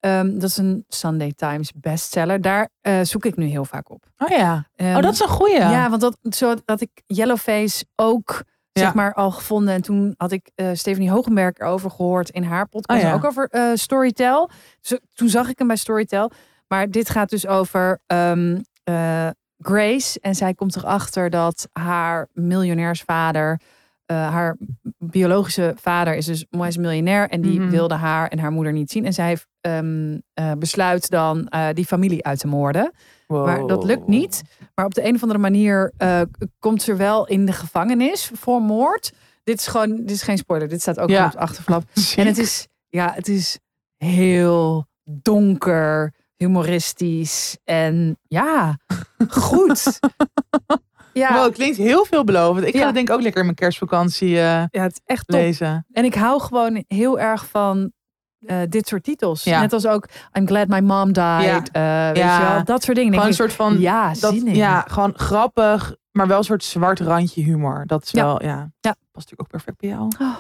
[0.00, 2.40] Ehm, dat is een Sunday Times bestseller.
[2.40, 4.04] Daar eh, zoek ik nu heel vaak op.
[4.18, 4.66] Oh ja.
[4.76, 5.58] Ehm, Oh, dat is een goeie.
[5.58, 8.42] Ja, want dat, zo had ik Yellowface ook
[8.72, 8.82] Ja.
[8.82, 9.74] zeg maar al gevonden.
[9.74, 13.02] En toen had ik eh Stephanie Hogenberg erover gehoord in haar podcast.
[13.02, 13.14] Oh ja.
[13.14, 14.50] Ook over eh, Storytel.
[14.80, 16.30] Dus toen zag ik hem bij Storytel.
[16.68, 20.20] Maar dit gaat dus over ehm, eh, Grace.
[20.20, 23.60] En zij komt erachter dat haar miljonairsvader...
[24.06, 24.56] eh, haar
[24.98, 27.28] biologische vader is dus hij is miljonair.
[27.28, 27.70] En die Mhm.
[27.70, 29.04] wilde haar en haar moeder niet zien.
[29.04, 32.92] En zij ehm, eh, besluit dan die familie uit te moorden.
[33.26, 34.42] Maar dat lukt niet.
[34.74, 35.92] Maar op de een of andere manier
[36.58, 39.12] komt ze wel in de gevangenis voor moord.
[39.44, 40.68] Dit is gewoon, dit is geen spoiler.
[40.68, 41.26] Dit staat ook Ja.
[41.26, 41.82] op de achterflap.
[42.16, 43.58] En het is, ja, het is
[43.96, 48.78] heel donker, humoristisch en ja,
[49.28, 49.82] goed.
[51.12, 52.66] Ja, Wow, het klinkt heel veelbelovend.
[52.66, 52.84] Ik ga Ja.
[52.84, 55.36] dat denk ik ook lekker in mijn kerstvakantie eh, ja, het is echt top.
[55.40, 55.86] lezen.
[55.92, 57.92] En ik hou gewoon heel erg van
[58.46, 59.44] eh, dit soort titels.
[59.44, 59.60] Ja.
[59.60, 61.16] Net als ook I'm glad my mom died.
[61.72, 62.38] eh, weet Ja.
[62.38, 63.12] je wel, dat soort dingen.
[63.12, 64.54] Gewoon een soort van ja, dat, zin in.
[64.54, 67.82] ja, gewoon grappig, maar wel een soort zwart randje humor.
[67.86, 68.70] Dat is wel, ja.
[68.80, 68.94] Ja.
[69.12, 70.08] Past natuurlijk ook perfect bij jou.
[70.20, 70.36] Oh.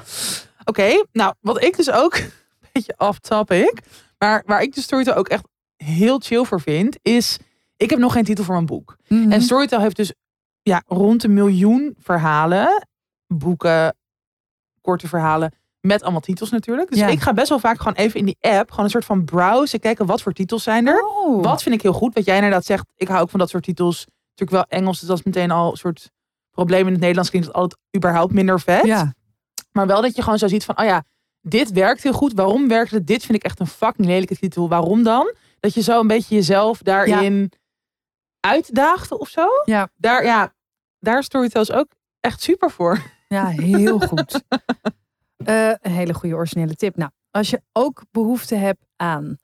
[0.64, 2.30] Oké, nou, wat ik dus ook, een
[2.72, 3.80] beetje off topic,
[4.18, 5.44] maar waar ik de Storytel ook echt
[5.76, 7.38] heel chill voor vind, is,
[7.76, 8.96] ik heb nog geen titel voor mijn boek.
[9.08, 9.32] Mhm.
[9.32, 10.12] En Storytel heeft dus
[10.62, 12.86] ja, rond een miljoen verhalen,
[13.26, 13.96] boeken,
[14.80, 16.90] korte verhalen, met allemaal titels natuurlijk.
[16.90, 17.06] Dus Ja.
[17.06, 19.80] ik ga best wel vaak gewoon even in die app, gewoon een soort van browsen,
[19.80, 21.04] kijken wat voor titels zijn er.
[21.04, 21.42] Oh.
[21.42, 22.14] Wat vind ik heel goed?
[22.14, 24.06] Wat jij inderdaad zegt, ik hou ook van dat soort titels.
[24.36, 26.10] Natuurlijk wel Engels, dus dat is meteen al een soort
[26.50, 27.30] probleem in het Nederlands.
[27.30, 28.84] Klinkt het altijd überhaupt minder vet.
[28.84, 29.14] Ja.
[29.72, 31.04] Maar wel dat je gewoon zo ziet van, oh ja,
[31.40, 32.32] dit werkt heel goed.
[32.32, 33.06] Waarom werkt het?
[33.06, 34.68] Dit vind ik echt een fucking lelijke titel.
[34.68, 35.34] Waarom dan?
[35.66, 37.52] Dat je zo een beetje jezelf daarin
[38.40, 39.46] uitdaagde of zo.
[39.64, 39.88] Ja.
[39.96, 40.54] Daar, ja,
[40.98, 41.86] daar Storytels ook
[42.20, 43.02] echt super voor.
[43.28, 44.40] Ja, heel goed.
[45.36, 46.96] Eh, een hele goede originele tip.
[46.96, 49.36] Nou, als je ook behoefte hebt aan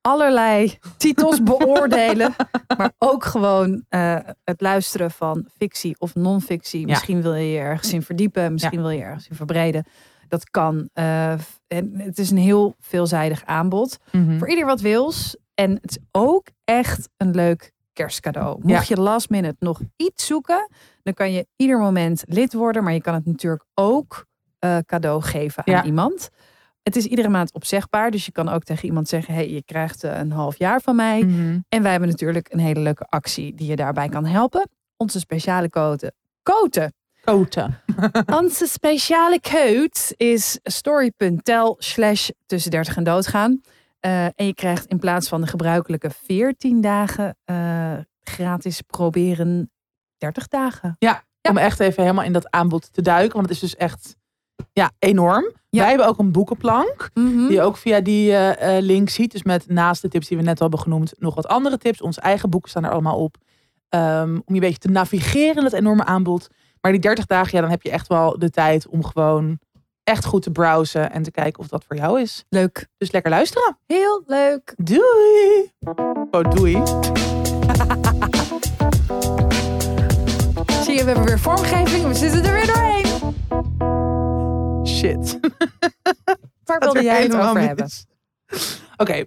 [0.00, 2.34] allerlei titels beoordelen,
[2.78, 6.86] maar ook gewoon eh, het luisteren van fictie of non-fictie.
[6.86, 9.86] Misschien wil je je ergens in verdiepen, misschien wil je ergens in verbreden.
[10.28, 10.88] Dat kan.
[10.92, 11.32] Eh,
[11.66, 13.98] en het is een heel veelzijdig aanbod.
[14.38, 15.36] Voor ieder wat wils.
[15.58, 18.58] En het is ook echt een leuk kerstcadeau.
[18.62, 20.68] Mocht je last minute nog iets zoeken,
[21.02, 22.84] dan kan je ieder moment lid worden.
[22.84, 24.26] Maar je kan het natuurlijk ook
[24.58, 25.84] eh, cadeau geven aan Ja.
[25.84, 26.28] iemand.
[26.82, 28.10] Het is iedere maand opzegbaar.
[28.10, 30.96] Dus je kan ook tegen iemand zeggen: hey, je krijgt eh, een half jaar van
[30.96, 31.22] mij.
[31.24, 31.58] Mhm.
[31.68, 34.68] En wij hebben natuurlijk een hele leuke actie die je daarbij kan helpen.
[34.96, 36.12] Onze speciale code.
[36.42, 36.92] Code.
[38.40, 43.60] Onze speciale code is story.tel slash tussen 30 en doodgaan.
[44.00, 49.70] Eh, en je krijgt in plaats van de gebruikelijke 14 dagen eh, gratis proberen
[50.16, 50.96] 30 dagen.
[50.98, 53.36] Ja, om echt even helemaal in dat aanbod te duiken.
[53.36, 54.16] Want het is dus echt
[54.72, 55.52] ja, enorm.
[55.68, 55.78] Ja.
[55.80, 57.10] Wij hebben ook een boekenplank.
[57.14, 59.32] Die je ook via die eh, link ziet.
[59.32, 61.14] Dus met naast de tips die we net al hebben genoemd.
[61.18, 62.00] Nog wat andere tips.
[62.00, 63.36] Onze eigen boeken staan er allemaal op.
[63.88, 66.48] Ehm, om je een beetje te navigeren in het enorme aanbod.
[66.80, 69.58] Maar die 30 dagen, ja, dan heb je echt wel de tijd om gewoon
[70.08, 71.12] echt goed te browsen.
[71.12, 72.44] En te kijken of dat voor jou is.
[72.48, 72.88] Leuk.
[72.96, 73.78] Dus lekker luisteren.
[73.86, 74.74] Heel leuk.
[74.76, 75.72] Doei.
[76.30, 76.82] Oh, doei.
[80.82, 82.06] Zie je, we hebben weer vormgeving.
[82.06, 83.06] We zitten er weer doorheen.
[84.86, 85.38] Shit.
[86.64, 87.88] Waar wilde jij het over hebben?
[88.96, 89.24] Oké.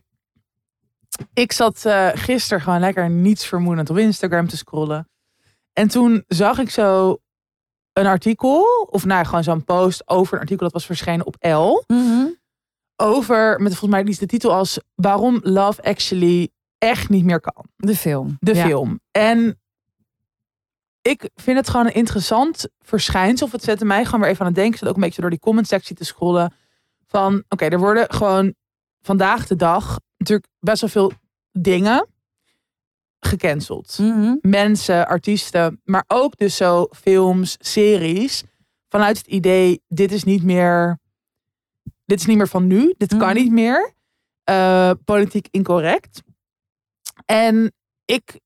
[1.34, 5.10] Ik zat eh gisteren gewoon lekker niets vermoedend op Instagram te scrollen.
[5.74, 7.18] En toen zag ik zo
[7.94, 11.84] een artikel, of nou gewoon zo'n post over een artikel dat was verschenen op L.
[12.96, 17.66] Over, met volgens mij is de titel als Waarom Love Actually echt niet meer kan.
[17.76, 18.38] De film.
[18.40, 18.66] De Ja.
[18.66, 19.00] film.
[19.12, 19.60] En
[21.02, 23.46] ik vind het gewoon een interessant verschijnsel.
[23.46, 24.74] Of het zette mij gewoon weer even aan het denken.
[24.74, 26.54] Ik zat ook een beetje door die comment sectie te scrollen.
[27.08, 28.54] Van oké, er worden gewoon
[29.02, 31.12] vandaag de dag natuurlijk best wel veel
[31.52, 32.08] dingen
[33.26, 33.98] gecanceld.
[34.00, 34.36] Mhm.
[34.42, 38.44] Mensen, artiesten, maar ook dus zo films, series.
[38.90, 41.00] Vanuit het idee, dit is niet meer,
[42.06, 42.94] dit is niet meer van nu.
[42.98, 43.34] Dit kan Mhm.
[43.36, 43.94] niet meer.
[44.44, 46.22] Eh, politiek incorrect.
[47.26, 47.74] En
[48.06, 48.40] ik,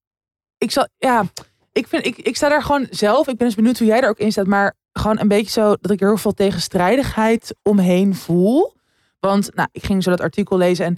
[0.58, 1.24] ik zal, ja,
[1.72, 3.28] ik vind, ik, ik sta daar gewoon zelf.
[3.28, 4.48] Ik ben dus benieuwd hoe jij er ook in staat.
[4.48, 8.74] Maar gewoon een beetje zo dat ik er heel veel tegenstrijdigheid omheen voel.
[9.20, 10.98] Want nou, ik ging zo dat artikel lezen en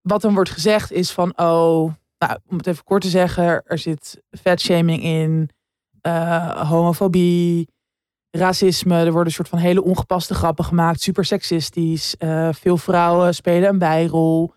[0.00, 1.92] wat dan wordt gezegd is van, oh,
[2.28, 5.50] nou, om het even kort te zeggen, er zit vetshaming in,
[6.00, 7.68] eh, homofobie,
[8.30, 8.96] racisme.
[8.96, 12.16] Er worden een soort van hele ongepaste grappen gemaakt, super seksistisch.
[12.16, 14.52] eh, veel vrouwen spelen een bijrol.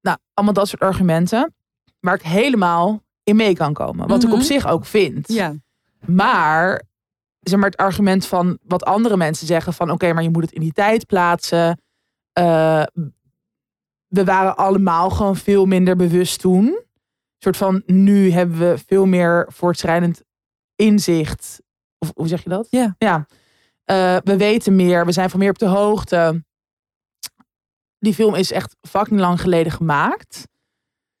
[0.00, 1.54] Nou, allemaal dat soort argumenten
[2.00, 4.08] waar ik helemaal in mee kan komen.
[4.08, 4.38] Wat ik Mhm.
[4.38, 5.28] op zich ook vind.
[5.32, 5.54] Ja.
[6.06, 6.82] Maar,
[7.40, 10.52] zeg maar het argument van wat andere mensen zeggen van oké, maar je moet het
[10.52, 11.80] in die tijd plaatsen.
[12.32, 12.82] Eh,
[14.12, 16.64] we waren allemaal gewoon veel minder bewust toen.
[16.64, 16.84] Een
[17.38, 20.22] soort van nu hebben we veel meer voortschrijdend
[20.76, 21.62] inzicht.
[21.98, 22.66] Of hoe zeg je dat?
[22.70, 22.94] Ja.
[22.98, 23.26] Ja.
[23.84, 26.44] Eh, we weten meer, we zijn veel meer op de hoogte.
[27.98, 30.48] Die film is echt fucking lang geleden gemaakt.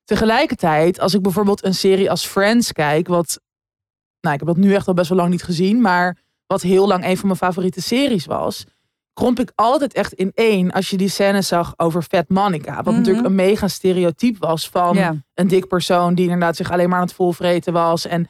[0.04, 3.40] Tegelijkertijd, als ik bijvoorbeeld een serie als Friends kijk, wat,
[4.20, 6.86] nou, ik heb dat nu echt al best wel lang niet gezien, maar wat heel
[6.86, 8.64] lang een van mijn favoriete series was,
[9.12, 12.74] kromp ik altijd echt in één als je die scène zag over Fat Monica.
[12.74, 12.96] Wat Mhm.
[12.96, 14.96] natuurlijk een mega stereotype was van
[15.34, 18.06] een dik persoon die inderdaad zich alleen maar aan het volvreten was.
[18.06, 18.28] En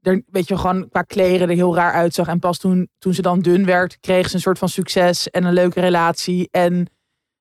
[0.00, 2.26] er, weet je, gewoon qua kleren er heel raar uitzag.
[2.26, 5.44] En pas toen, toen ze dan dun werd, kreeg ze een soort van succes en
[5.44, 6.48] een leuke relatie.
[6.50, 6.86] En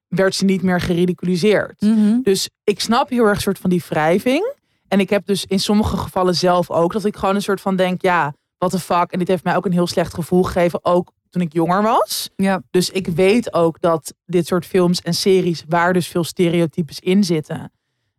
[0.08, 1.82] werd ze niet meer geridiculiseerd.
[1.82, 2.20] Mhm.
[2.22, 4.54] Dus ik snap heel erg een soort van die wrijving.
[4.88, 7.76] En ik heb dus in sommige gevallen zelf ook dat ik gewoon een soort van
[7.76, 8.34] denk, ja,
[8.70, 9.12] what the fuck.
[9.12, 12.30] En dit heeft mij ook een heel slecht gevoel gegeven, ook toen ik jonger was.
[12.36, 12.62] Ja.
[12.70, 17.24] Dus ik weet ook dat dit soort films en series, waar dus veel stereotypes in
[17.24, 17.72] zitten,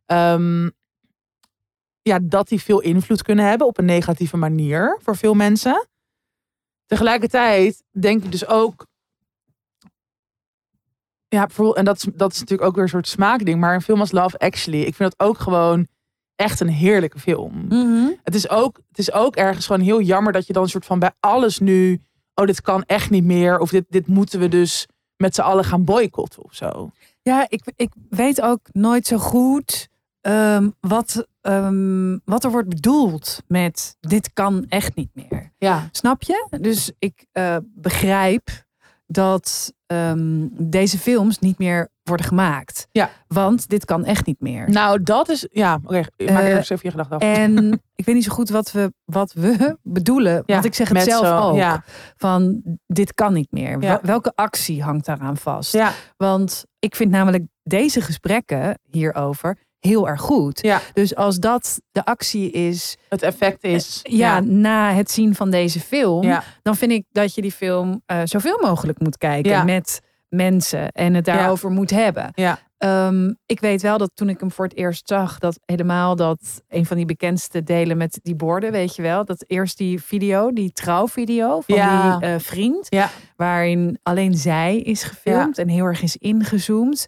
[0.06, 0.68] ehm,
[2.02, 5.88] ja, dat die veel invloed kunnen hebben op een negatieve manier voor veel mensen.
[6.86, 8.86] Tegelijkertijd denk ik dus ook,
[11.28, 13.82] ja, bijvoorbeeld, en dat is, dat is natuurlijk ook weer een soort smaakding, maar een
[13.82, 15.86] film als Love Actually, ik vind dat ook gewoon
[16.36, 17.64] echt een heerlijke film.
[17.68, 18.10] Mhm.
[18.22, 20.86] Het is, ook, het is ook ergens gewoon heel jammer dat je dan een soort
[20.86, 22.00] van bij alles nu.
[22.34, 23.58] Oh, dit kan echt niet meer.
[23.58, 26.90] Of dit, dit moeten we dus met z'n allen gaan boycotten of zo.
[27.22, 29.88] Ja, ik, ik weet ook nooit zo goed
[30.20, 35.52] ehm, wat, ehm, wat er wordt bedoeld met dit kan echt niet meer.
[35.58, 35.88] Ja.
[35.92, 36.46] Snap je?
[36.60, 38.63] Dus ik eh, begrijp
[39.06, 42.88] dat ehm, deze films niet meer worden gemaakt.
[42.92, 43.10] Ja.
[43.26, 44.70] Want dit kan echt niet meer.
[44.70, 45.46] Nou, dat is.
[45.50, 45.94] Ja, oké.
[45.94, 47.22] maak Eh, eerst even je gedachten af.
[47.22, 50.34] En ik weet niet zo goed wat we, wat we bedoelen.
[50.34, 51.56] Ja, want ik zeg het zelf zo, ook.
[51.56, 51.84] ja.
[52.16, 53.82] Van dit kan niet meer.
[53.82, 53.98] Ja.
[54.02, 55.72] Welke actie hangt daaraan vast?
[55.72, 60.58] Ja, Want ik vind namelijk deze gesprekken hierover heel erg goed.
[60.62, 64.00] ja, Dus als dat de actie is, het effect is.
[64.02, 66.42] ja, na het zien van deze film, ja.
[66.62, 71.14] dan vind ik dat je die film eh, zoveel mogelijk moet kijken met mensen en
[71.14, 72.30] het daarover moet hebben.
[72.34, 72.58] Ja.
[72.78, 76.62] Ehm, ik weet wel dat toen ik hem voor het eerst zag, dat helemaal dat
[76.68, 80.52] een van die bekendste delen met die borden, weet je wel, dat eerst die video,
[80.52, 82.18] die trouwvideo van Ja.
[82.18, 83.10] die eh, vriend, Ja.
[83.36, 87.06] waarin alleen zij is gefilmd en heel erg is ingezoomd.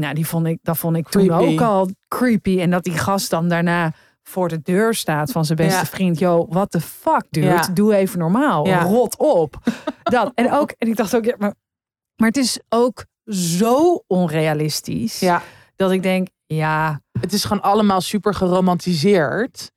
[0.00, 2.60] Nou, die vond ik, dat vond ik toen ook al creepy.
[2.60, 5.86] En dat die gast dan daarna voor de deur staat van zijn beste Ja.
[5.86, 6.18] vriend.
[6.18, 7.46] Yo, what the fuck, dude?
[7.46, 7.68] Ja.
[7.74, 8.66] Doe even normaal.
[8.66, 8.82] Ja.
[8.82, 9.56] Rot op.
[10.02, 10.32] Dat.
[10.34, 11.54] En, ook, en ik dacht ook, ja, maar,
[12.16, 15.20] maar het is ook zo onrealistisch.
[15.20, 15.42] Ja.
[15.76, 19.70] Dat ik denk, ja, Het is gewoon allemaal super geromantiseerd.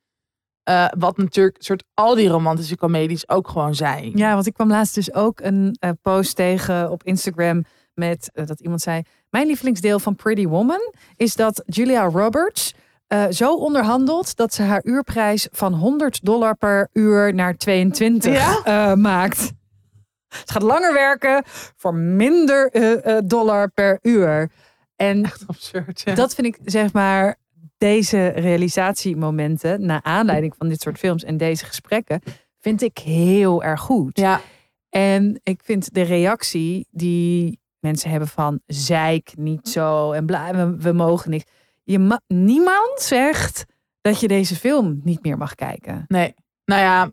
[0.62, 4.12] Eh, wat natuurlijk soort al die romantische comedies ook gewoon zijn.
[4.16, 8.46] Ja, want ik kwam laatst dus ook een eh, post tegen op Instagram met eh,
[8.46, 12.74] dat iemand zei: Mijn lievelingsdeel van Pretty Woman is dat Julia Roberts
[13.06, 18.60] eh, zo onderhandelt dat ze haar uurprijs van 100 dollar per uur naar 22 Ja?
[18.64, 19.52] eh, maakt.
[20.28, 21.42] Ze gaat langer werken
[21.76, 22.70] voor minder
[23.26, 24.50] dollar per uur.
[24.96, 26.02] En Echt absurd.
[26.04, 26.14] Ja.
[26.14, 27.36] dat vind ik zeg maar
[27.78, 32.20] deze realisatiemomenten naar aanleiding van dit soort films en deze gesprekken
[32.60, 34.18] vind ik heel erg goed.
[34.18, 34.40] ja.
[34.90, 40.76] En ik vind de reactie die mensen hebben van zeik niet zo en bla, we,
[40.76, 41.44] we mogen niks.
[41.82, 43.64] Je ma- niemand zegt
[44.00, 46.04] dat je deze film niet meer mag kijken.
[46.08, 46.34] Nee.
[46.64, 47.10] Nou ja,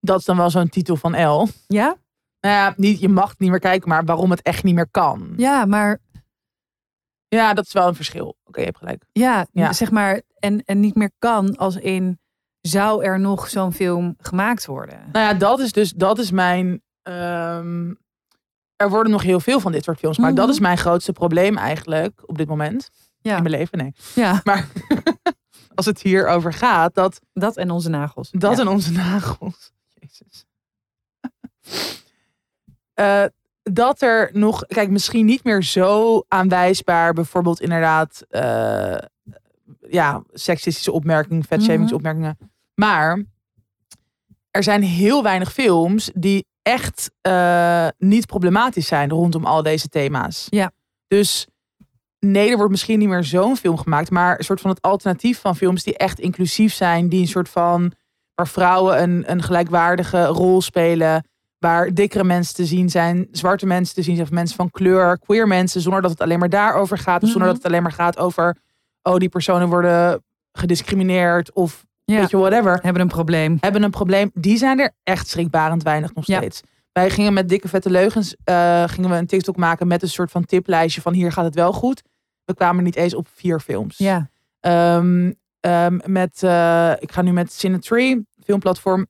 [0.00, 1.48] dat is dan wel zo'n titel van L.
[1.66, 1.96] Ja?
[2.40, 5.32] Nou ja, niet, je mag niet meer kijken, maar waarom het echt niet meer kan.
[5.36, 5.98] Ja, maar
[7.28, 8.36] Ja, dat is wel een verschil.
[8.44, 9.04] Oké, je hebt gelijk.
[9.12, 9.72] ja, Ja.
[9.72, 12.18] zeg maar en, en niet meer kan als in
[12.60, 15.00] zou er nog zo'n film gemaakt worden?
[15.12, 16.82] Nou ja, dat is dus, dat is mijn.
[17.02, 17.92] ehm,
[18.80, 20.54] er worden nog heel veel van dit soort films, maar dat Mhm.
[20.54, 22.90] is mijn grootste probleem eigenlijk op dit moment
[23.20, 23.36] Ja.
[23.36, 23.78] in mijn leven.
[23.78, 24.68] Nee, Ja, maar
[25.74, 28.30] als het hierover gaat, dat dat en onze nagels.
[28.30, 28.60] dat ja.
[28.62, 29.72] en onze nagels.
[29.94, 30.44] Jezus.
[32.94, 33.24] Eh,
[33.62, 38.96] dat er nog, kijk, misschien niet meer zo aanwijsbaar, bijvoorbeeld inderdaad, eh,
[39.88, 42.38] ja, seksistische opmerkingen, vetshamingopmerkingen.
[42.74, 43.24] Maar
[44.50, 50.46] er zijn heel weinig films die echt eh, niet problematisch zijn rondom al deze thema's.
[50.50, 50.70] Ja.
[51.06, 51.46] Dus
[52.18, 55.40] nee, er wordt misschien niet meer zo'n film gemaakt, maar een soort van het alternatief
[55.40, 57.92] van films die echt inclusief zijn, die een soort van
[58.34, 61.24] waar vrouwen een, een gelijkwaardige rol spelen,
[61.58, 65.18] waar dikkere mensen te zien zijn, zwarte mensen te zien zijn, of mensen van kleur,
[65.18, 67.52] queer mensen, zonder dat het alleen maar daarover gaat, of zonder Mhm.
[67.54, 68.56] dat het alleen maar gaat over,
[69.02, 72.20] oh, die personen worden gediscrimineerd of Ja.
[72.20, 73.56] weet je, whatever hebben een probleem.
[73.60, 74.30] hebben een probleem.
[74.34, 76.36] Die zijn er echt schrikbarend weinig nog Ja.
[76.36, 76.60] steeds.
[76.92, 80.30] Wij gingen met dikke vette leugens eh, gingen we een TikTok maken met een soort
[80.30, 82.02] van tiplijstje van hier gaat het wel goed.
[82.44, 83.98] We kwamen niet eens op vier films.
[83.98, 84.28] Ja.
[84.60, 89.06] Ehm, ehm, met, eh, ik ga nu met Cinetree, filmplatform,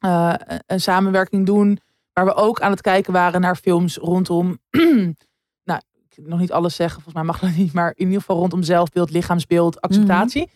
[0.00, 0.34] eh,
[0.66, 1.78] een samenwerking doen.
[2.12, 4.58] Waar we ook aan het kijken waren naar films rondom.
[5.64, 5.80] nou,
[6.22, 7.72] nog niet alles zeggen, volgens mij mag dat niet.
[7.72, 10.50] Maar in ieder geval rondom zelfbeeld, lichaamsbeeld, acceptatie.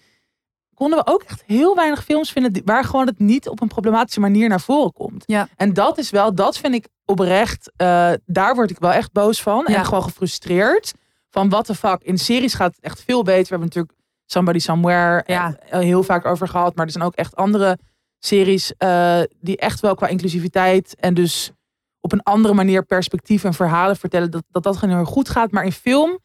[0.79, 4.21] Konden we ook echt heel weinig films vinden waar gewoon het niet op een problematische
[4.21, 5.23] manier naar voren komt.
[5.27, 5.49] Ja.
[5.57, 9.43] En dat is wel, dat vind ik oprecht, eh, daar word ik wel echt boos
[9.43, 9.65] van.
[9.69, 9.75] Ja.
[9.77, 10.93] En gewoon gefrustreerd.
[11.31, 12.03] Van what the fuck.
[12.03, 13.43] In series gaat het echt veel beter.
[13.43, 13.95] We hebben natuurlijk
[14.27, 15.57] Somebody Somewhere Ja.
[15.59, 16.75] eh, heel vaak over gehad.
[16.77, 17.79] Maar er zijn ook echt andere
[18.19, 21.51] series eh, die echt wel qua inclusiviteit en dus
[22.01, 24.31] op een andere manier perspectief en verhalen vertellen.
[24.31, 25.51] Dat dat, dat gewoon heel goed gaat.
[25.51, 26.19] Maar in film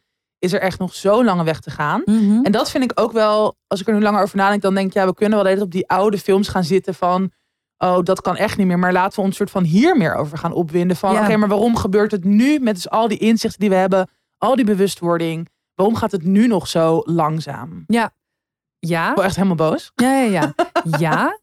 [0.44, 2.02] is er echt nog zo'n lange weg te gaan.
[2.06, 2.44] Mhm.
[2.46, 4.88] En dat vind ik ook wel, als ik er nu langer over nadenk, dan denk
[4.88, 7.32] ik, ja, we kunnen wel tijd op die oude films gaan zitten van,
[7.78, 8.80] oh, dat kan echt niet meer.
[8.80, 10.98] Maar laten we ons soort van hier meer over gaan opwinden.
[10.98, 11.24] Van, Ja.
[11.24, 14.56] oké, maar waarom gebeurt het nu met dus al die inzichten die we hebben, al
[14.56, 15.50] die bewustwording?
[15.76, 17.84] Waarom gaat het nu nog zo langzaam?
[17.88, 19.10] Ja.
[19.10, 19.92] Ik ben echt helemaal boos.
[19.96, 20.54] Ja, ja, ja.
[21.06, 21.40] ja.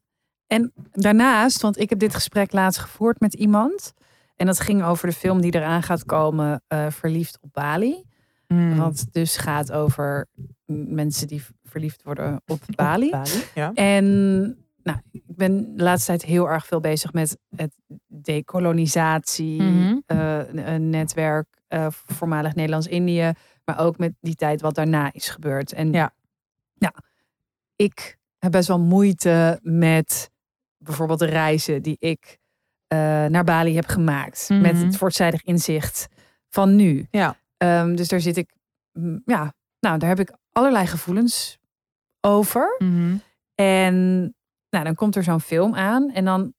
[0.46, 3.92] En daarnaast, want ik heb dit gesprek laatst gevoerd met iemand.
[4.36, 8.04] En dat ging over de film die eraan gaat komen, eh, Verliefd op Bali.
[8.54, 8.76] Hmm.
[8.76, 10.26] Wat dus gaat over
[10.86, 13.14] mensen die verliefd worden op Bali.
[13.54, 13.72] Ja.
[13.74, 14.04] En
[14.82, 17.72] nou, ik ben de laatste tijd heel erg veel bezig met het
[18.06, 19.98] decolonisatie, Mhm.
[20.06, 21.14] eh,
[21.68, 23.32] eh, voormalig Nederlands-Indië,
[23.64, 25.72] maar ook met die tijd wat daarna is gebeurd.
[25.72, 26.12] En Ja.
[26.74, 26.94] ja,
[27.76, 30.30] ik heb best wel moeite met
[30.78, 32.38] bijvoorbeeld de reizen die ik
[32.86, 34.48] eh, naar Bali heb gemaakt.
[34.48, 34.60] Mhm.
[34.60, 36.08] Met het voortzijdig inzicht
[36.48, 37.06] van nu.
[37.10, 37.36] Ja.
[37.60, 38.54] Ehm, dus daar zit ik,
[38.92, 41.58] mm, ja, nou, daar heb ik allerlei gevoelens
[42.20, 42.76] over.
[42.78, 43.16] Mhm.
[43.54, 44.20] En
[44.70, 46.10] nou, dan komt er zo'n film aan.
[46.10, 46.54] En dan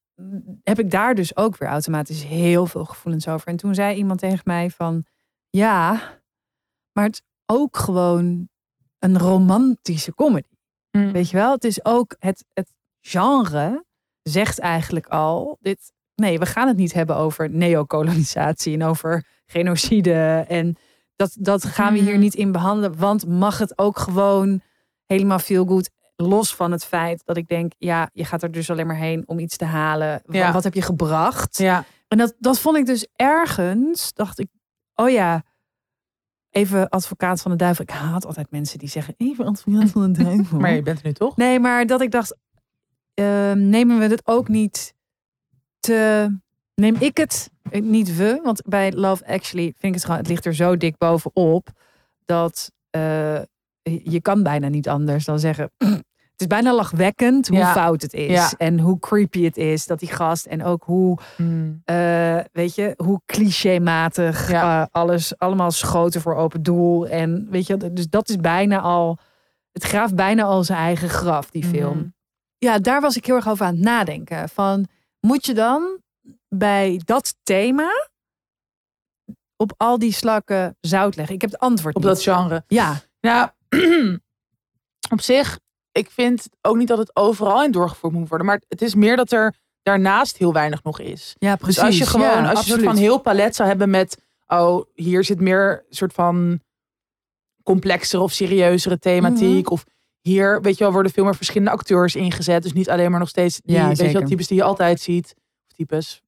[0.64, 3.48] heb ik daar dus ook weer automatisch heel veel gevoelens over.
[3.48, 5.06] En toen zei iemand tegen mij van...
[5.50, 5.92] Ja,
[6.92, 8.50] maar het is ook gewoon
[9.00, 10.56] een romantische comedy.
[10.92, 11.12] Mhm.
[11.12, 11.52] Weet je wel?
[11.52, 13.86] Het is ook het, het genre
[14.22, 15.58] zegt eigenlijk al...
[15.62, 20.46] Dit, nee, we gaan het niet hebben over neocolonisatie en over genocide.
[20.48, 20.78] En
[21.22, 22.20] dat, dat gaan we hier Mhm.
[22.20, 22.98] niet in behandelen.
[22.98, 24.62] Want mag het ook gewoon
[25.06, 28.70] helemaal feel good los van het feit dat ik denk, ja, je gaat er dus
[28.70, 30.22] alleen maar heen om iets te halen.
[30.26, 30.52] Ja.
[30.52, 31.58] Wat heb je gebracht?
[31.58, 31.86] Ja.
[32.08, 34.48] En dat, dat vond ik dus ergens, dacht ik,
[34.96, 35.44] oh ja,
[36.50, 37.84] even advocaat van de duivel.
[37.84, 40.60] Ik haat altijd mensen die zeggen even advocaat van de duivel.
[40.60, 41.36] Maar je bent er nu toch?
[41.38, 42.36] Nee, maar dat ik dacht,
[43.14, 44.94] ehm, nemen we het ook niet
[45.80, 46.30] te...
[46.76, 50.46] Neem ik het, niet we, want bij Love Actually vind ik het gewoon, het ligt
[50.46, 51.68] er zo dik bovenop,
[52.26, 53.40] dat eh,
[54.04, 55.72] je kan bijna niet anders dan zeggen,
[56.32, 57.72] het is bijna lachwekkend hoe Ja.
[57.72, 58.30] fout het is.
[58.32, 58.52] Ja.
[58.58, 61.82] En hoe creepy het is dat die gast, en ook hoe, Hmm.
[61.86, 64.82] eh, weet je, hoe clichématig Ja.
[64.82, 67.08] eh, alles, allemaal schoten voor open doel.
[67.08, 69.18] En weet je, dus dat is bijna al,
[69.72, 72.08] het graaft bijna al zijn eigen graf, die film Mhm.
[72.58, 74.50] ja, daar was ik heel erg over aan het nadenken.
[74.50, 74.88] Van,
[75.20, 76.00] moet je dan
[76.56, 77.90] bij dat thema
[79.56, 81.36] op al die slakken zout leggen?
[81.36, 82.12] Ik heb het antwoord Op niet.
[82.14, 82.64] dat genre.
[82.68, 83.56] Ja, Ja,
[85.14, 85.60] op zich,
[85.92, 88.48] ik vind ook niet dat het overal in doorgevoerd moet worden.
[88.48, 91.36] Maar het is meer dat er daarnaast heel weinig nog is.
[91.40, 91.76] ja precies.
[91.76, 94.86] Dus als je gewoon, Ja, als je soort van heel palet zou hebben met, oh,
[94.94, 96.62] hier zit meer soort van
[97.64, 99.64] complexere of serieuzere thematiek.
[99.66, 99.74] Mhm.
[99.74, 99.84] Of
[100.22, 102.64] hier, weet je wel, worden veel meer verschillende acteurs ingezet.
[102.64, 104.28] Dus niet alleen maar nog steeds die, Ja, weet je wel, zeker.
[104.28, 105.36] types die je altijd ziet.
[105.68, 106.22] Of types, nou,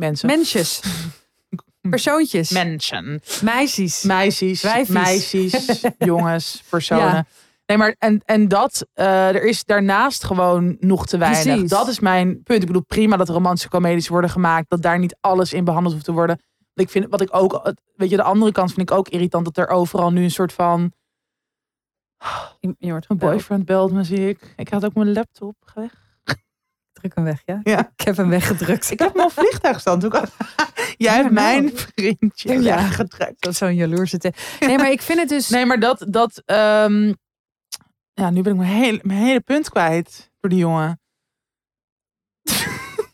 [0.00, 0.26] mensen.
[0.28, 0.80] Mensjes.
[1.90, 2.50] Persoontjes.
[2.50, 3.20] Mensen.
[3.42, 4.02] Meisjes.
[4.02, 4.88] Meisjes, Wijfies.
[4.94, 7.04] meisjes, jongens, personen.
[7.14, 7.26] Ja.
[7.66, 11.42] Nee, maar en, en dat, eh, er is daarnaast gewoon nog te weinig.
[11.42, 11.70] Precies.
[11.70, 12.60] Dat is mijn punt.
[12.60, 14.70] Ik bedoel, prima dat romantische comedies worden gemaakt.
[14.70, 16.40] Dat daar niet alles in behandeld hoeft te worden.
[16.74, 19.44] Want Ik vind, wat ik ook, weet je, de andere kant vind ik ook irritant.
[19.44, 20.92] Dat er overal nu een soort van,
[22.60, 24.54] Je, je wordt boyfriend belt me, zie ik.
[24.56, 25.99] Ik had ook mijn laptop weg.
[27.00, 27.60] Druk hem weg, ja?
[27.62, 27.90] Ja.
[27.96, 28.90] Ik heb hem weggedrukt.
[28.90, 30.02] Ik heb hem op vliegtuigstand.
[30.96, 31.32] Jij hebt nou.
[31.32, 32.76] mijn vriendje Ja.
[32.76, 33.40] weggedrukt.
[33.42, 35.48] Dat zo'n jaloerse te- Nee, maar ik vind het dus...
[35.48, 37.12] Nee, maar dat, dat ehm,
[38.12, 41.00] ja, nu ben ik mijn hele, mijn hele punt kwijt door die jongen.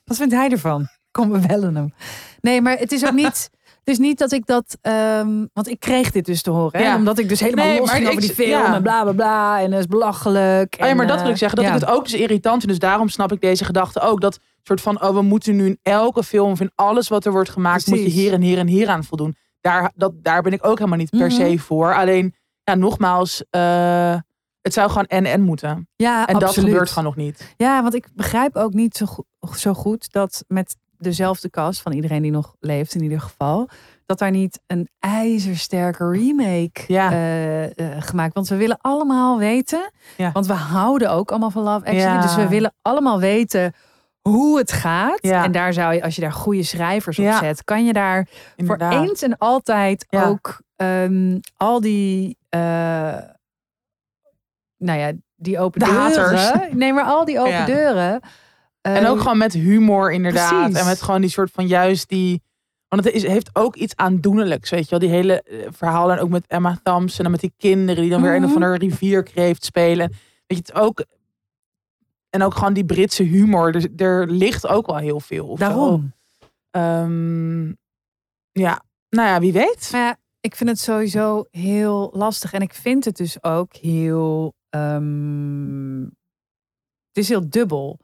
[0.05, 0.89] Wat vindt hij ervan?
[1.11, 1.95] Kom, we bellen hem.
[2.41, 3.51] Nee, maar het is ook niet...
[3.87, 4.79] Het is niet dat ik dat...
[4.81, 6.81] ehm, want ik kreeg dit dus te horen.
[6.81, 6.87] Hè?
[6.87, 6.97] Ja.
[6.97, 8.49] Omdat ik dus helemaal Nee, los ging over die film.
[8.49, 8.75] ja.
[8.75, 9.61] En bla, bla, bla.
[9.61, 10.75] En dat is belachelijk.
[10.79, 11.59] Oh ja, en, maar dat wil ik eh, zeggen.
[11.59, 11.75] Dat ja.
[11.75, 12.69] ik het ook dus irritant vind.
[12.69, 14.21] Dus daarom snap ik deze gedachte ook.
[14.21, 17.33] Dat soort van, oh, we moeten nu in elke film of in alles wat er
[17.33, 19.37] wordt gemaakt, moet je hier en hier en hier aan voldoen.
[19.61, 21.37] Daar, dat, daar ben ik ook helemaal niet per Mhm.
[21.37, 21.95] se voor.
[21.95, 24.15] Alleen, ja, nogmaals, eh,
[24.61, 25.89] het zou gewoon en-en moeten.
[25.97, 26.69] Ja, En dat absoluut.
[26.69, 27.55] gebeurt gewoon nog niet.
[27.57, 29.25] Ja, want ik begrijp ook niet zo, go-
[29.57, 33.69] zo goed dat met dezelfde cast van iedereen die nog leeft in ieder geval,
[34.07, 37.13] dat daar niet een ijzersterke remake Ja.
[37.13, 38.35] eh, gemaakt.
[38.35, 40.33] Want we willen allemaal weten, Ja.
[40.33, 42.21] want we houden ook allemaal van Love Actually, Ja.
[42.23, 43.73] dus we willen allemaal weten
[44.21, 45.21] hoe het gaat.
[45.21, 48.95] En daar zou je, als je daar goede schrijvers op zet, kan je daar Inderdaad.
[48.95, 52.61] voor eens en altijd ook ehm, al die, eh,
[54.77, 56.03] nou ja, die open De deuren.
[56.03, 56.73] haters.
[56.73, 58.21] Nee, maar al die open deuren.
[58.95, 60.61] En ook gewoon met humor inderdaad.
[60.63, 60.79] Precies.
[60.81, 62.43] En met gewoon die soort van juist die...
[62.89, 64.99] Want het is, heeft ook iets aandoenlijks, weet je wel.
[64.99, 68.23] Die hele eh, verhaal en ook met Emma Thompson en met die kinderen die dan
[68.23, 68.63] weer een of Mhm.
[68.63, 70.09] andere rivierkreeft spelen.
[70.47, 71.05] Weet je, het ook...
[72.31, 73.75] En ook gewoon die Britse humor.
[73.75, 75.57] Er, er ligt ook wel heel veel.
[75.57, 76.13] Daarom.
[76.71, 77.67] Ehm,
[78.53, 79.89] ja, nou ja, wie weet.
[79.93, 82.53] Ja, ik vind het sowieso heel lastig.
[82.53, 84.55] En ik vind het dus ook heel.
[84.69, 86.01] ehm,
[87.09, 87.99] het is heel dubbel.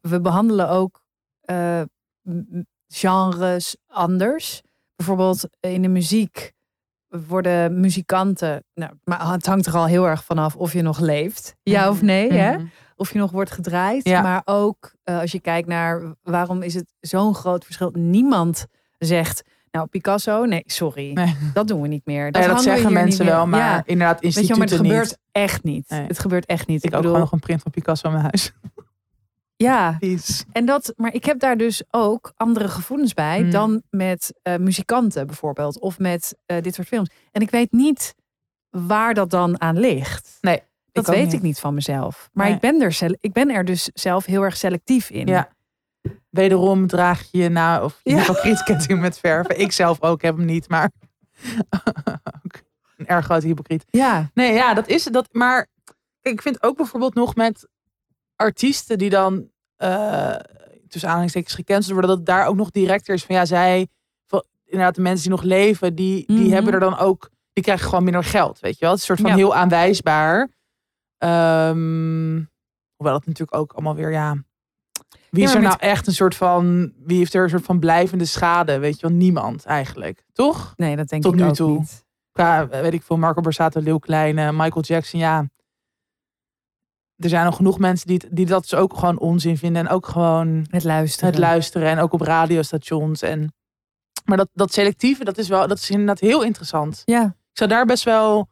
[0.00, 1.02] We behandelen ook
[1.40, 1.80] eh,
[2.88, 4.62] genres anders.
[4.96, 6.52] Bijvoorbeeld in de muziek
[7.08, 8.64] worden muzikanten.
[8.74, 11.56] Nou, maar het hangt er al heel erg vanaf of je nog leeft.
[11.62, 12.56] Ja of nee, hè?
[12.56, 12.66] Mhm.
[12.96, 14.04] Of je nog wordt gedraaid.
[14.08, 14.22] Ja.
[14.22, 17.90] Maar ook eh, als je kijkt naar waarom is het zo'n groot verschil.
[17.94, 18.66] Niemand
[18.98, 21.12] zegt, nou Picasso, nee, sorry.
[21.12, 21.36] Nee.
[21.52, 22.30] Dat doen we niet meer.
[22.30, 23.82] Nou ja, dat zeggen mensen wel, maar Ja.
[23.86, 25.18] inderdaad Weet je maar het instituten gebeurt niet.
[25.32, 25.88] echt niet.
[25.88, 26.06] Nee.
[26.06, 26.84] Het gebeurt echt niet.
[26.84, 28.52] Ik ook bedoel, gewoon nog een print van Picasso in mijn huis.
[29.56, 29.98] Ja,
[30.52, 33.50] en dat, maar ik heb daar dus ook andere gevoelens bij Hmm.
[33.50, 35.80] dan met eh, muzikanten bijvoorbeeld.
[35.80, 37.10] Of met eh, dit soort films.
[37.32, 38.14] En ik weet niet
[38.70, 40.38] waar dat dan aan ligt.
[40.40, 41.32] Nee, Dat ook weet niet.
[41.32, 42.28] ik niet van mezelf.
[42.32, 42.54] Maar Nee.
[42.54, 45.26] ik, ben er ik ben er dus zelf heel erg selectief in.
[45.26, 45.48] Ja.
[46.30, 48.18] Wederom draag je na of je Ja.
[48.18, 49.60] hypocrietketting met verven.
[49.60, 50.90] Ik zelf ook heb hem niet, maar
[52.44, 52.60] ook
[52.96, 53.84] een erg grote hypocriet.
[53.90, 54.30] ja.
[54.34, 55.12] Nee, ja, dat is het.
[55.12, 55.66] Dat, maar
[56.20, 57.68] ik vind ook bijvoorbeeld nog met
[58.36, 60.36] artiesten die dan eh
[60.88, 63.88] tussen aanhalingstekens gecanceld worden, dat daar ook nog directer is van ja, zij,
[64.26, 66.52] van, inderdaad de mensen die nog leven, die, die Mhm.
[66.52, 68.90] hebben er dan ook, die krijgen gewoon minder geld, weet je wel.
[68.90, 69.44] Het is een soort van Ja.
[69.44, 70.48] heel aanwijsbaar.
[71.18, 72.42] Ehm,
[72.96, 74.44] hoewel dat natuurlijk ook allemaal weer, ja.
[75.30, 77.78] Wie Ja, is er nou echt een soort van, wie heeft er een soort van
[77.78, 79.16] blijvende schade, weet je wel?
[79.16, 80.72] Niemand eigenlijk, toch?
[80.76, 81.78] Nee, dat denk Tot ik nu ook toe.
[81.78, 82.04] niet.
[82.32, 85.44] qua, weet ik veel, Marco Borsato, Leeuw Kleine, Michael Jackson, ja.
[87.16, 89.86] Er zijn nog genoeg mensen die, die dat dus ook gewoon onzin vinden.
[89.86, 91.30] En ook gewoon Het luisteren.
[91.30, 91.88] het luisteren.
[91.88, 93.22] En ook op radiostations.
[93.22, 93.52] En
[94.24, 97.02] Maar dat, dat selectieve, dat is wel, dat is inderdaad heel interessant.
[97.04, 97.24] Ja.
[97.24, 98.48] Ik zou daar best wel.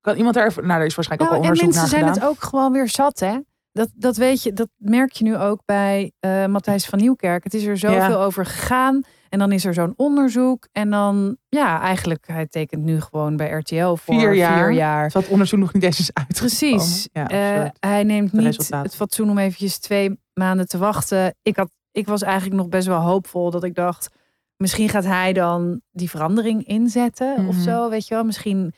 [0.00, 0.66] Kan iemand daar even.
[0.66, 2.28] Nou, daar is waarschijnlijk Nou, ook al onderzoek mensen naar zijn gedaan.
[2.30, 3.38] het ook gewoon weer zat, hè?
[3.72, 7.44] Dat, dat weet je, dat merk je nu ook bij eh Matthijs van Nieuwkerk.
[7.44, 8.14] Het is er zoveel Ja.
[8.24, 9.00] over gegaan.
[9.28, 10.68] En dan is er zo'n onderzoek.
[10.72, 14.58] En dan, ja, eigenlijk, hij tekent nu gewoon bij RTL voor Vier jaar.
[14.66, 15.10] Vier jaar.
[15.12, 16.56] Het onderzoek nog niet eens is uitgekomen.
[16.56, 17.08] Precies.
[17.12, 18.86] Ja, Eh, hij neemt niet resultaten.
[18.86, 21.34] het fatsoen om eventjes twee maanden te wachten.
[21.42, 24.08] Ik, had, ik was eigenlijk nog best wel hoopvol dat ik dacht...
[24.56, 27.62] misschien gaat hij dan die verandering inzetten of Mhm.
[27.64, 28.24] zo, weet je wel.
[28.24, 28.72] Misschien...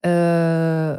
[0.00, 0.96] eh,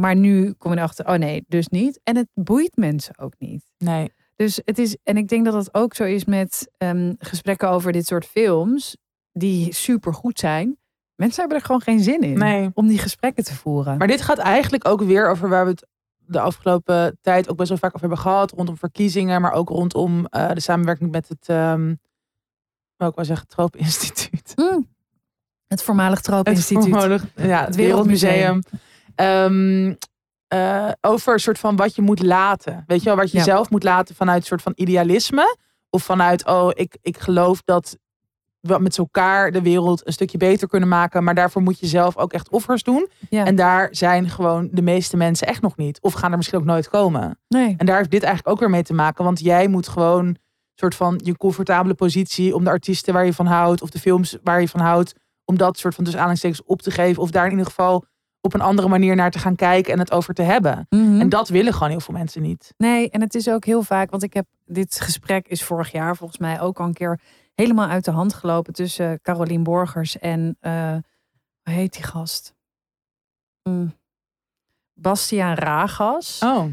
[0.00, 2.00] maar nu kom je erachter, oh nee, dus niet.
[2.02, 3.64] En het boeit mensen ook niet.
[3.78, 4.12] nee.
[4.36, 7.92] Dus het is, en ik denk dat het ook zo is met ehm, gesprekken over
[7.92, 8.96] dit soort films,
[9.32, 10.78] die super goed zijn.
[11.14, 12.70] Mensen hebben er gewoon geen zin in nee.
[12.74, 13.98] om die gesprekken te voeren.
[13.98, 15.86] Maar dit gaat eigenlijk ook weer over waar we het
[16.16, 18.50] de afgelopen tijd ook best wel vaak over hebben gehad.
[18.50, 21.46] Rondom verkiezingen, maar ook rondom eh, de samenwerking met het,
[22.96, 24.52] wat ik wel zeggen, Troop-instituut.
[24.56, 24.88] Mm.
[25.66, 26.82] Het voormalig Het, Troop-instituut.
[26.82, 28.62] voormalig- ja, het Het Wereldmuseum.
[29.20, 29.94] Ehm,
[30.48, 32.84] eh, over een soort van wat je moet laten.
[32.86, 33.44] Weet je wel, wat je Ja.
[33.44, 35.56] zelf moet laten vanuit een soort van idealisme.
[35.90, 37.96] Of vanuit, oh, ik, ik geloof dat
[38.60, 41.24] we met elkaar de wereld een stukje beter kunnen maken.
[41.24, 43.08] Maar daarvoor moet je zelf ook echt offers doen.
[43.30, 43.44] Ja.
[43.44, 46.00] En daar zijn gewoon de meeste mensen echt nog niet.
[46.00, 47.38] Of gaan er misschien ook nooit komen.
[47.48, 47.74] Nee.
[47.76, 49.24] En daar heeft dit eigenlijk ook weer mee te maken.
[49.24, 50.36] Want jij moet gewoon
[50.74, 53.82] soort van je comfortabele positie om de artiesten waar je van houdt.
[53.82, 55.12] Of de films waar je van houdt.
[55.44, 57.22] Om dat soort van tussen aanhalingstekens op te geven.
[57.22, 58.04] Of daar in ieder geval
[58.40, 60.86] op een andere manier naar te gaan kijken en het over te hebben.
[60.88, 61.20] Mhm.
[61.20, 62.74] En dat willen gewoon heel veel mensen niet.
[62.76, 66.16] Nee, en het is ook heel vaak, want ik heb dit gesprek is vorig jaar
[66.16, 67.20] volgens mij ook al een keer
[67.54, 70.96] helemaal uit de hand gelopen tussen Carolien Borgers en eh
[71.62, 72.54] hoe heet die gast?
[73.62, 73.94] Mm.
[74.94, 76.40] Bastiaan Ragas.
[76.44, 76.64] Oh.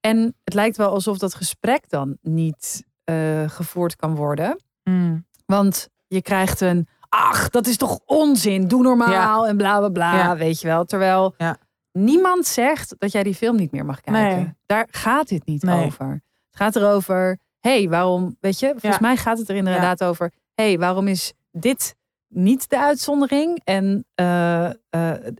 [0.00, 4.62] En het lijkt wel alsof dat gesprek dan niet eh, gevoerd kan worden.
[4.84, 5.26] Mm.
[5.46, 10.16] Want je krijgt een, ach, dat is toch onzin, doe normaal en bla bla bla,
[10.16, 10.36] Ja.
[10.36, 10.84] weet je wel.
[10.84, 11.56] Terwijl Ja.
[11.92, 14.36] niemand zegt dat jij die film niet meer mag kijken.
[14.36, 14.54] Nee.
[14.66, 15.84] Daar gaat dit niet Nee.
[15.86, 16.06] over.
[16.50, 20.32] Het gaat erover, hé, hey, waarom, weet je, volgens mij gaat het er inderdaad over,
[20.54, 21.94] hé, hey, waarom is dit
[22.28, 24.74] niet de uitzondering en eh, eh,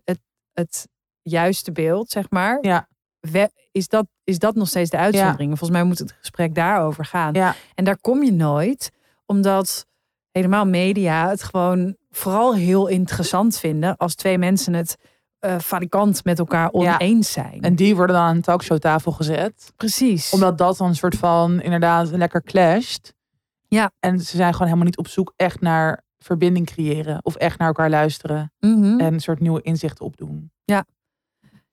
[0.05, 0.19] het,
[0.53, 0.89] het
[1.23, 2.89] juiste beeld, zeg maar, Ja.
[3.21, 5.49] we- is, dat, is dat nog steeds de uitzondering?
[5.49, 7.33] Volgens mij moet het gesprek daarover gaan.
[7.35, 7.55] Ja.
[7.75, 8.91] En daar kom je nooit,
[9.27, 9.87] omdat
[10.33, 14.97] helemaal media het gewoon vooral heel interessant vinden als twee mensen het
[15.59, 16.95] valikant met elkaar Ja.
[16.95, 17.61] oneens zijn.
[17.61, 19.73] En die worden dan aan een talkshowtafel gezet.
[19.77, 20.31] Precies.
[20.33, 23.15] Omdat dat dan een soort van inderdaad lekker clasht.
[23.69, 23.91] Ja.
[24.01, 27.19] En ze zijn gewoon helemaal niet op zoek echt naar verbinding creëren.
[27.23, 28.53] Of echt naar elkaar luisteren.
[28.59, 29.01] Mhm.
[29.01, 30.51] En een soort nieuwe inzichten opdoen.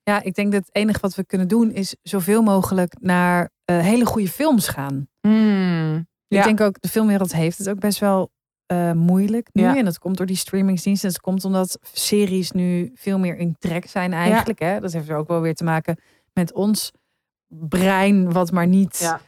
[0.04, 3.80] Ja, ik denk dat het enige wat we kunnen doen is zoveel mogelijk naar eh,
[3.80, 5.08] hele goede films gaan.
[5.22, 6.38] Ja.
[6.40, 8.32] Ik denk ook, de filmwereld heeft het ook best wel
[8.70, 9.62] eh, moeilijk nu.
[9.64, 9.78] Ja.
[9.78, 11.10] En dat komt door die streamingsdiensten.
[11.10, 14.60] Het komt omdat series nu veel meer in trek zijn eigenlijk.
[14.60, 14.80] Hè?
[14.80, 16.00] Dat heeft er ook wel weer te maken
[16.34, 16.92] met ons
[17.48, 19.22] brein, wat maar niet Ja.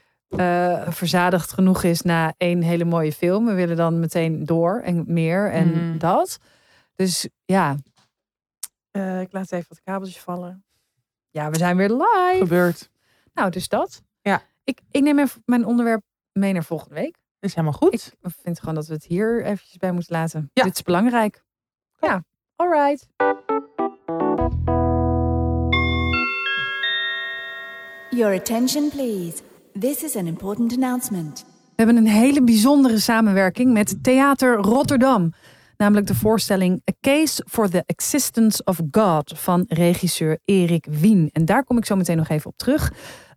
[0.83, 3.45] eh, verzadigd genoeg is na één hele mooie film.
[3.45, 5.97] We willen dan meteen door en meer en Mhm.
[5.97, 6.37] dat.
[6.95, 7.75] Dus ja,
[8.91, 10.63] Eh, ik laat even wat kabeltjes vallen.
[11.29, 12.35] Ja, we zijn weer live.
[12.37, 12.89] Gebeurt.
[13.33, 14.01] Nou, dus dat.
[14.21, 14.41] Ja.
[14.63, 17.17] Ik, ik neem even mijn onderwerp mee naar volgende week.
[17.41, 17.93] Is helemaal goed.
[18.21, 20.49] Ik vind gewoon dat we het hier eventjes bij moeten laten.
[20.53, 20.63] Ja.
[20.63, 21.43] Dit is belangrijk.
[22.01, 22.23] Ja,
[22.55, 23.07] alright.
[28.09, 29.41] Your attention, please.
[29.79, 31.45] This is an important announcement.
[31.45, 35.33] We hebben een hele bijzondere samenwerking met Theater Rotterdam.
[35.77, 41.29] Namelijk de voorstelling A Case for the Existence of God van regisseur Erik Wien.
[41.31, 42.91] En daar kom ik zo meteen nog even op terug.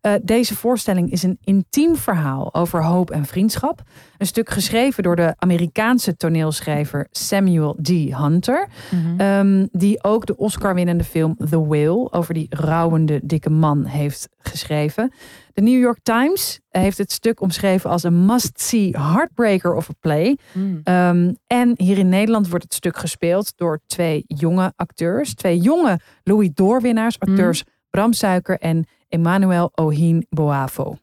[0.05, 3.83] Eh, deze voorstelling is een intiem verhaal over hoop en vriendschap.
[4.19, 7.89] Een stuk geschreven door de Amerikaanse toneelschrijver Samuel D.
[7.89, 8.69] Hunter.
[8.91, 9.21] Mhm.
[9.21, 15.13] Ehm, die ook de Oscar-winnende film The Whale over die rouwende dikke man heeft geschreven.
[15.53, 20.39] De New York Times heeft het stuk omschreven als een must-see heartbreaker of a play.
[20.53, 20.81] Hmm.
[20.83, 25.35] Ehm, en hier in Nederland wordt het stuk gespeeld door twee jonge acteurs.
[25.35, 30.97] Twee jonge Louis Doorwinnaars, acteurs Bram Suiker en Emmanuel Ohin Boavo.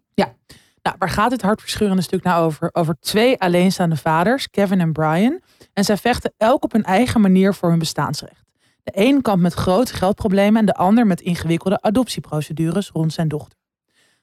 [0.83, 2.69] Nou, waar gaat dit hartverscheurende stuk nou over?
[2.73, 5.41] Over twee alleenstaande vaders, Kevin en Brian.
[5.73, 8.43] En zij vechten elk op hun eigen manier voor hun bestaansrecht.
[8.83, 13.57] De een kampt met grote geldproblemen en de ander met ingewikkelde adoptieprocedures rond zijn dochter.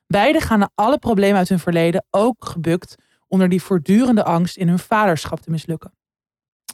[0.07, 2.95] Beiden gaan na alle problemen uit hun verleden ook gebukt
[3.29, 5.93] onder die voortdurende angst in hun vaderschap te mislukken.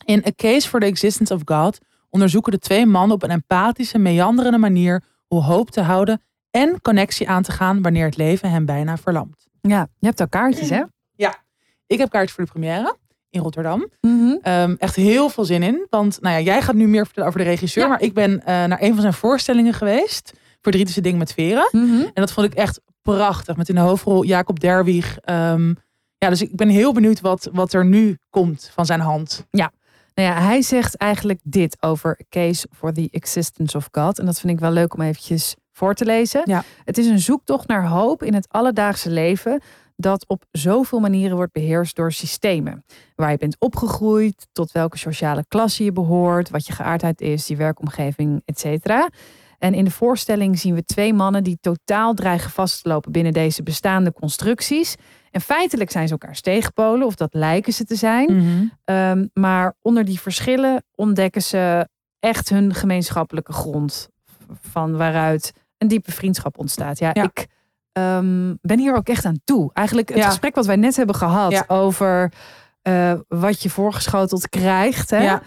[0.04, 1.78] In A Case for the Existence of God
[2.10, 6.22] onderzoeken de twee mannen op een empathische, meanderende manier hoe hoop te houden
[6.54, 9.46] en connectie aan te gaan wanneer het leven hen bijna verlamt.
[9.60, 10.82] Ja, je hebt al kaartjes hè?
[11.86, 12.96] Ik heb kaartjes voor de première.
[13.30, 13.88] in Rotterdam.
[14.00, 14.36] Mhm.
[14.42, 15.86] Ehm, echt heel veel zin in.
[15.90, 17.82] Want nou ja, jij gaat nu meer vertellen over de regisseur.
[17.82, 17.88] Ja.
[17.88, 20.32] Maar ik ben eh, naar een van zijn voorstellingen geweest.
[20.60, 21.68] Verdrietige Ding met Veren.
[21.70, 22.00] Mhm.
[22.00, 23.56] En dat vond ik echt prachtig.
[23.56, 25.18] Met in de hoofdrol Jacob Derwig.
[25.18, 25.74] Ehm,
[26.18, 29.46] ja, dus ik ben heel benieuwd wat, wat er nu komt van zijn hand.
[30.14, 34.18] Nou ja, hij zegt eigenlijk dit over Case for the Existence of God.
[34.18, 36.42] En dat vind ik wel leuk om eventjes voor te lezen.
[36.44, 36.64] Ja.
[36.84, 39.60] Het is een zoektocht naar hoop in het alledaagse leven
[39.96, 42.84] dat op zoveel manieren wordt beheerst door systemen.
[43.14, 47.56] Waar je bent opgegroeid, tot welke sociale klasse je behoort, wat je geaardheid is, je
[47.56, 48.86] werkomgeving, etc.
[49.58, 53.32] En in de voorstelling zien we twee mannen die totaal dreigen vast te lopen binnen
[53.32, 54.94] deze bestaande constructies.
[55.30, 58.28] En feitelijk zijn ze elkaars tegenpolen, of dat lijken ze te zijn.
[58.84, 61.88] Ehm, maar onder die verschillen ontdekken ze
[62.20, 64.08] echt hun gemeenschappelijke grond.
[64.60, 65.52] Van waaruit
[65.84, 66.98] een diepe vriendschap ontstaat.
[66.98, 67.22] Ja, Ja.
[67.22, 67.46] ik
[67.92, 69.70] ehm, ben hier ook echt aan toe.
[69.72, 70.24] Eigenlijk het Ja.
[70.26, 71.64] gesprek wat wij net hebben gehad Ja.
[71.66, 72.32] over
[72.82, 75.10] eh, wat je voorgeschoteld krijgt.
[75.10, 75.22] Hè?
[75.22, 75.42] Ja.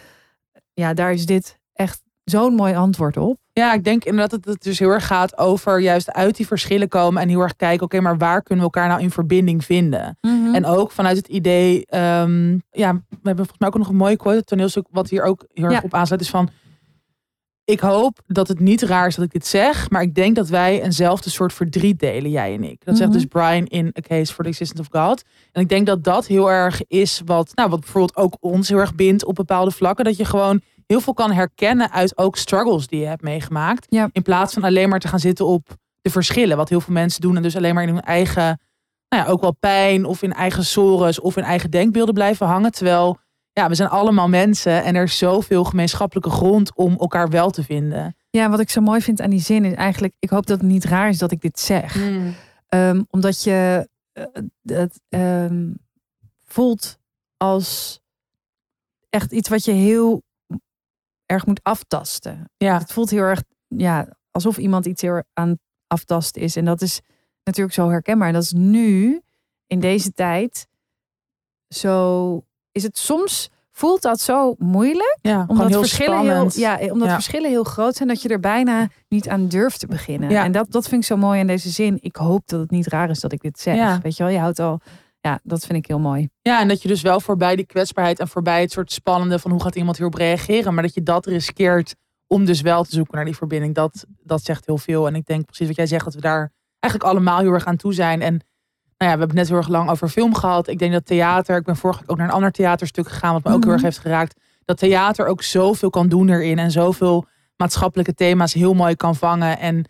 [0.73, 3.37] ja, daar is dit echt zo'n mooi antwoord op.
[3.53, 6.87] Ja, ik denk inderdaad dat het dus heel erg gaat over juist uit die verschillen
[6.87, 7.21] komen.
[7.21, 10.17] En heel erg kijken, oké, maar waar kunnen we elkaar nou in verbinding vinden?
[10.53, 14.15] En ook vanuit het idee, ehm, ja, we hebben volgens mij ook nog een mooie
[14.17, 15.81] quote, het toneelstuk, wat hier ook heel erg Ja.
[15.83, 16.49] op aansluit, is van,
[17.67, 20.47] ik hoop dat het niet raar is dat ik dit zeg, maar ik denk dat
[20.47, 22.85] wij eenzelfde soort verdriet delen, jij en ik.
[22.85, 23.17] Dat zegt Mhm.
[23.19, 25.23] dus Brian in A Case for the Existence of God.
[25.51, 28.77] En ik denk dat dat heel erg is wat, nou, wat bijvoorbeeld ook ons heel
[28.77, 32.87] erg bindt op bepaalde vlakken, dat je gewoon heel veel kan herkennen uit ook struggles
[32.87, 34.09] die je hebt meegemaakt, Ja.
[34.11, 35.67] in plaats van alleen maar te gaan zitten op
[36.01, 38.59] de verschillen, wat heel veel mensen doen en dus alleen maar in hun eigen
[39.09, 42.71] nou ja, ook wel pijn of in eigen sores of in eigen denkbeelden blijven hangen.
[42.71, 43.17] Terwijl
[43.57, 47.63] ja, we zijn allemaal mensen en er is zoveel gemeenschappelijke grond om elkaar wel te
[47.63, 48.15] vinden.
[48.29, 50.67] Ja, wat ik zo mooi vind aan die zin is eigenlijk, ik hoop dat het
[50.67, 51.97] niet raar is dat ik dit zeg.
[52.67, 54.23] Ehm, omdat je eh,
[54.61, 55.73] het ehm,
[56.45, 56.97] voelt
[57.37, 57.99] als
[59.09, 60.23] echt iets wat je heel
[61.25, 62.51] erg moet aftasten.
[62.57, 66.55] Ja, Het voelt heel erg ja, alsof iemand iets heel aan het aftasten is.
[66.55, 67.01] En dat is
[67.43, 68.27] natuurlijk zo herkenbaar.
[68.27, 69.21] En dat is nu,
[69.67, 70.67] in deze tijd,
[71.67, 72.46] zo
[72.77, 75.17] is het soms voelt dat zo moeilijk.
[75.21, 77.13] ja Omdat heel verschillen heel, ja, omdat Ja.
[77.13, 80.29] verschillen heel groot zijn, dat je er bijna niet aan durft te beginnen.
[80.29, 80.43] Ja.
[80.43, 81.97] En dat, dat vind ik zo mooi aan deze zin.
[82.01, 83.75] Ik hoop dat het niet raar is dat ik dit zeg.
[83.75, 83.99] Ja.
[84.01, 84.79] Weet je wel, je houdt al.
[85.21, 86.29] Ja, dat vind ik heel mooi.
[86.41, 89.51] Ja, en dat je dus wel voorbij die kwetsbaarheid en voorbij het soort spannende van
[89.51, 91.95] hoe gaat iemand hierop reageren, maar dat je dat riskeert
[92.27, 93.75] om dus wel te zoeken naar die verbinding.
[93.75, 95.07] Dat, dat zegt heel veel.
[95.07, 97.75] En ik denk precies wat jij zegt, dat we daar eigenlijk allemaal heel erg aan
[97.77, 98.21] toe zijn.
[98.21, 98.41] En
[98.97, 100.67] nou ja, we hebben het net heel erg lang over film gehad.
[100.67, 103.43] Ik denk dat theater, ik ben vorige week ook naar een ander theaterstuk gegaan, wat
[103.43, 103.71] me ook heel Mhm.
[103.73, 104.39] erg heeft geraakt.
[104.65, 107.25] Dat theater ook zoveel kan doen erin en zoveel
[107.55, 109.59] maatschappelijke thema's heel mooi kan vangen.
[109.59, 109.89] En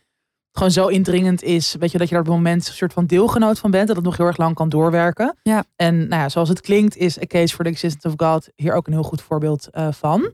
[0.52, 3.06] gewoon zo indringend is, weet je, dat je daar op het moment een soort van
[3.06, 5.36] deelgenoot van bent, dat het nog heel erg lang kan doorwerken.
[5.44, 5.64] Ja.
[5.76, 8.74] En nou ja, zoals het klinkt, is A Case for the Existence of God hier
[8.74, 10.32] ook een heel goed voorbeeld eh, van.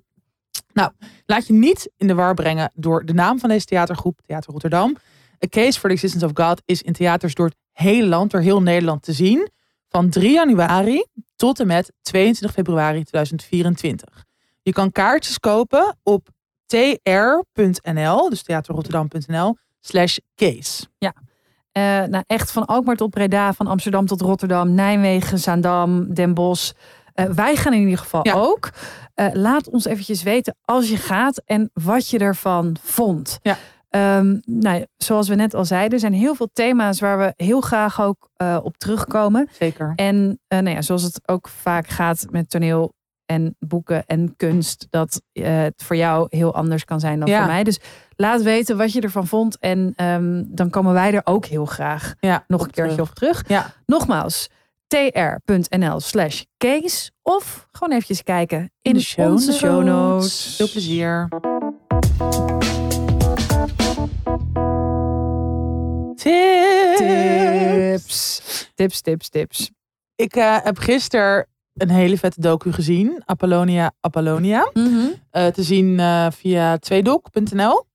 [0.73, 0.91] Nou,
[1.25, 4.95] laat je niet in de war brengen door de naam van deze theatergroep, Theater Rotterdam.
[5.43, 8.41] A Case for the Existence of God is in theaters door het hele land, door
[8.41, 9.49] heel Nederland te zien.
[9.89, 11.05] Van 3 januari
[11.35, 14.23] tot en met 22 februari 2024.
[14.61, 16.27] Je kan kaartjes kopen op
[16.65, 20.85] tr.nl, dus theaterrotterdam.nl, slash case.
[21.71, 26.71] Eh, nou, echt van Alkmaar tot Breda, van Amsterdam tot Rotterdam, Nijmegen, Zaandam, Den Bosch.
[27.13, 28.33] Eh, wij gaan in ieder geval Ja.
[28.33, 28.69] ook.
[29.13, 33.39] Eh, laat ons eventjes weten als je gaat en wat je ervan vond.
[33.41, 33.57] Ja.
[33.93, 37.61] Ehm, nou, zoals we net al zeiden, er zijn heel veel thema's waar we heel
[37.61, 39.47] graag ook eh, op terugkomen.
[39.59, 39.93] Zeker.
[39.95, 42.93] En eh, nou ja, zoals het ook vaak gaat met toneel
[43.25, 47.37] en boeken en kunst, dat eh, het voor jou heel anders kan zijn dan Ja.
[47.37, 47.63] voor mij.
[47.63, 47.79] Dus
[48.15, 49.57] laat weten wat je ervan vond.
[49.59, 53.09] En ehm, dan komen wij er ook heel graag Ja, nog een keertje terug.
[53.09, 53.43] op terug.
[53.47, 53.73] Ja.
[53.85, 54.49] Nogmaals,
[54.87, 57.11] tr.nl slash case.
[57.21, 59.59] Of gewoon eventjes kijken in, de show onze notes.
[59.61, 60.55] show notes.
[60.55, 61.27] Veel plezier.
[66.23, 66.97] Tips.
[66.97, 68.41] Tips.
[68.75, 69.71] Tips, tips, tips.
[70.15, 73.21] Ik eh, heb gisteren een hele vette docu gezien.
[73.25, 74.71] Apollonia Apollonia.
[75.31, 77.85] Eh, te zien eh, via tweedoc.nl.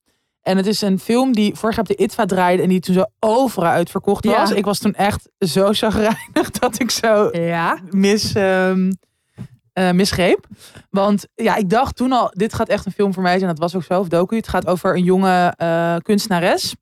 [0.43, 2.95] En het is een film die vorig jaar op de ITVA draaide en die toen
[2.95, 4.37] zo overal uitverkocht Ja.
[4.41, 4.51] was.
[4.51, 7.79] Ik was toen echt zo chagrijnig dat ik zo Ja.
[7.91, 8.93] mis, ehm,
[9.73, 10.47] eh, misgreep.
[10.91, 13.51] Want ja, ik dacht toen al, dit gaat echt een film voor mij zijn.
[13.51, 14.37] Dat was ook zo, of docu.
[14.37, 15.55] Het gaat over een jonge
[16.03, 16.75] kunstenares.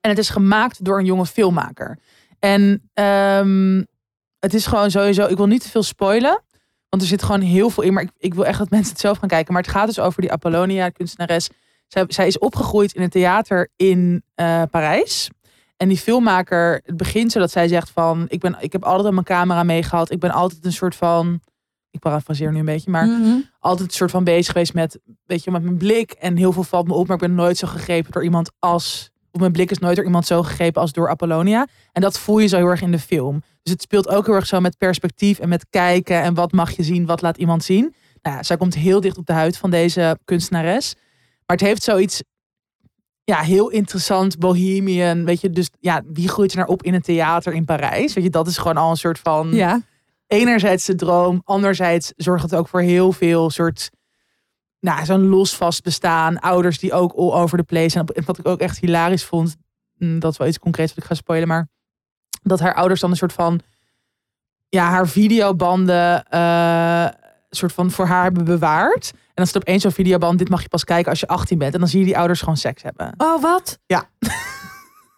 [0.00, 1.98] En het is gemaakt door een jonge filmmaker.
[2.38, 3.82] En ehm,
[4.38, 6.42] het is gewoon sowieso, ik wil niet te veel spoilen.
[6.88, 7.92] Want er zit gewoon heel veel in.
[7.92, 9.52] Maar ik, ik wil echt dat mensen het zelf gaan kijken.
[9.52, 11.48] Maar het gaat dus over die Apollonia, kunstenares.
[11.86, 15.30] Zij, zij is opgegroeid in een theater in eh, Parijs.
[15.76, 18.24] En die filmmaker, het begint zo dat zij zegt van...
[18.28, 20.10] Ik, ben, ik heb altijd mijn camera meegehad.
[20.10, 21.40] Ik ben altijd een soort van
[21.90, 23.36] ik parafraseer nu een beetje, maar Mhm.
[23.58, 26.10] altijd een soort van bezig geweest met, weet je, met mijn blik.
[26.12, 29.10] En heel veel valt me op, maar ik ben nooit zo gegrepen door iemand als,
[29.40, 31.66] mijn blik is nooit door iemand zo gegrepen als door Apollonia.
[31.92, 33.42] En dat voel je zo heel erg in de film.
[33.62, 36.70] Dus het speelt ook heel erg zo met perspectief en met kijken en wat mag
[36.70, 37.94] je zien, wat laat iemand zien.
[38.22, 40.94] Nou ja, zij komt heel dicht op de huid van deze kunstenares.
[41.46, 42.22] Maar het heeft zoiets,
[43.24, 45.50] ja, heel interessant, bohemian, weet je.
[45.50, 48.12] Dus ja, wie groeit er naar op in een theater in Parijs?
[48.14, 49.80] Weet je, dat is gewoon al een soort van Ja.
[50.26, 53.90] enerzijds de droom, anderzijds zorgt het ook voor heel veel soort,
[54.80, 56.38] nou, zo'n losvast bestaan.
[56.38, 58.06] Ouders die ook all over the place zijn.
[58.06, 59.56] En wat ik ook echt hilarisch vond,
[59.94, 61.68] mm, dat is wel iets concreets wat ik ga spoilen, maar
[62.42, 63.60] dat haar ouders dan een soort van,
[64.68, 67.08] ja, haar videobanden, eh
[67.50, 69.10] soort van voor haar hebben bewaard.
[69.12, 71.58] En dan staat op één zo'n videoband, dit mag je pas kijken als je 18
[71.58, 71.74] bent.
[71.74, 73.14] En dan zie je die ouders gewoon seks hebben.
[73.16, 73.78] Oh, wat?
[73.86, 74.08] Ja.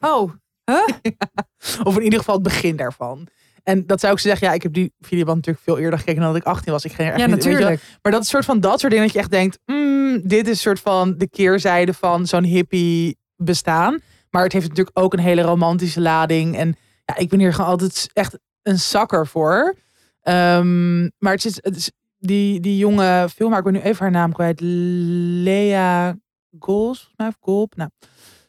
[0.00, 0.32] Oh,
[1.88, 3.28] Of in ieder geval het begin daarvan.
[3.62, 6.22] En dat zou ik ze zeggen, ja, ik heb die videoband natuurlijk veel eerder gekeken
[6.22, 6.84] dan dat ik 18 was.
[6.84, 7.82] Ik ging er echt ja, niet, natuurlijk.
[8.02, 10.61] Maar dat is soort van dat soort dingen dat je echt denkt, mm, dit is
[10.61, 14.00] soort van de keerzijde van zo'n hippie bestaan.
[14.30, 16.56] Maar het heeft natuurlijk ook een hele romantische lading.
[16.56, 19.76] En ja, ik ben hier gewoon altijd echt een zakker voor.
[20.22, 24.11] Ehm, maar het is, het is die, die jonge filmmaker, ik ben nu even haar
[24.11, 24.61] naam kwijt.
[24.61, 26.16] Lea
[26.58, 27.76] Gols, of Golp.
[27.76, 27.90] Nou,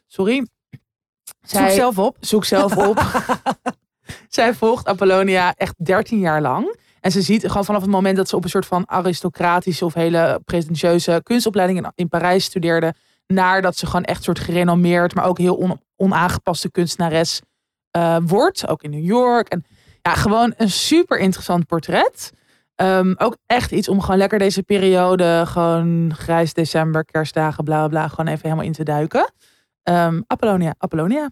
[0.06, 0.46] sorry.
[1.40, 2.16] Zoek zelf op.
[2.20, 2.96] Zoek zelf op.
[4.28, 6.76] Zij volgt Apollonia echt 13 jaar lang.
[7.00, 9.94] En ze ziet gewoon vanaf het moment dat ze op een soort van aristocratische of
[9.94, 12.94] hele pretentieuze kunstopleiding in, Parijs studeerde.
[13.26, 17.40] Naar dat ze gewoon echt soort gerenommeerd, maar ook heel on- onaangepaste kunstenares
[17.90, 18.68] eh, wordt.
[18.68, 19.48] Ook in New York.
[19.48, 19.64] En
[20.02, 22.32] ja, gewoon een super interessant portret.
[22.74, 28.08] Ehm, ook echt iets om gewoon lekker deze periode, gewoon grijs december, kerstdagen, bla bla,
[28.08, 29.32] gewoon even helemaal in te duiken.
[29.82, 31.30] Ehm, Apollonia, Apollonia.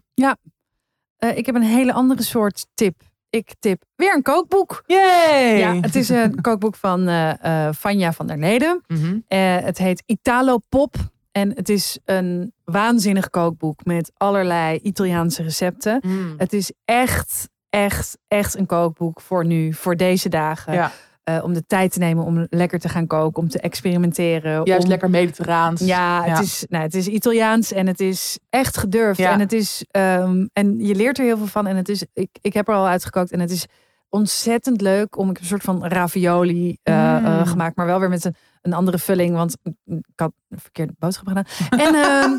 [1.21, 3.01] Eh, ik heb een hele andere soort tip.
[3.29, 4.83] Ik tip weer een kookboek.
[4.85, 5.57] Yay!
[5.57, 8.81] Ja, het is een kookboek van eh Vanja van der Leden.
[8.87, 9.19] Mhm.
[9.65, 10.95] Het heet Italo Pop.
[11.31, 16.01] En het is een waanzinnig kookboek met allerlei Italiaanse recepten.
[16.05, 16.33] Mm.
[16.37, 20.73] Het is echt, echt, echt een kookboek voor nu, voor deze dagen.
[20.73, 20.91] Ja,
[21.23, 24.61] Eh, om de tijd te nemen om lekker te gaan koken, om te experimenteren.
[24.65, 25.81] juist om, lekker mediterraans.
[25.81, 26.39] Ja, het.
[26.39, 29.19] Is, nou, het is Italiaans en het is echt gedurfd.
[29.19, 29.31] Ja.
[29.31, 31.67] En, het is, ehm, en je leert er heel veel van.
[31.67, 33.65] En het is, ik, ik heb er al uitgekookt en het is
[34.09, 37.25] ontzettend leuk om ik heb een soort van ravioli eh, Mm.
[37.25, 39.55] eh, gemaakt, maar wel weer met een, een andere vulling, want
[39.85, 41.45] ik had een verkeerde boodschap gedaan.
[41.69, 42.31] En, ehm,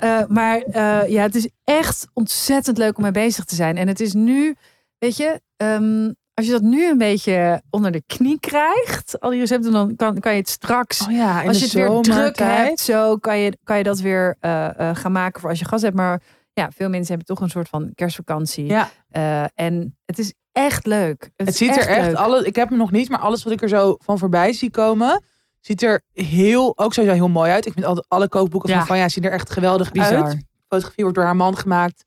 [0.20, 0.62] eh, maar
[1.10, 3.76] ja, het is echt ontzettend leuk om mee bezig te zijn.
[3.76, 4.54] En het is nu,
[4.98, 9.38] weet je, ehm, als je dat nu een beetje onder de knie krijgt, al die
[9.40, 12.80] recepten, dan kan, kan je het straks Oh ja, als je het weer druk hebt,
[12.80, 15.82] zo kan je, kan je dat weer eh, eh, gaan maken voor als je gas
[15.82, 15.96] hebt.
[15.96, 16.22] Maar
[16.52, 18.66] ja, veel mensen hebben toch een soort van kerstvakantie.
[18.66, 21.30] Ja, Eh, en het is echt leuk.
[21.36, 22.16] het ziet er echt, leuk.
[22.16, 24.70] alle, ik heb hem nog niet, maar alles wat ik er zo van voorbij zie
[24.70, 25.22] komen,
[25.60, 27.66] ziet er heel, ook sowieso heel mooi uit.
[27.66, 28.76] Ik vind altijd alle kookboeken Ja.
[28.76, 30.24] van Vanja zien er echt geweldig bizar.
[30.24, 30.36] uit.
[30.68, 32.04] Fotografie wordt door haar man gemaakt,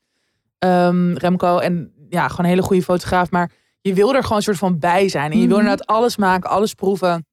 [0.58, 1.58] ehm, Remco.
[1.58, 3.30] En ja, gewoon een hele goede fotograaf.
[3.30, 3.50] Maar
[3.82, 5.32] je wil er gewoon een soort van bij zijn.
[5.32, 5.64] En je wil Mhm.
[5.66, 7.26] inderdaad alles maken, alles proeven.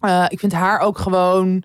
[0.00, 1.62] Eh, ik vind haar ook gewoon,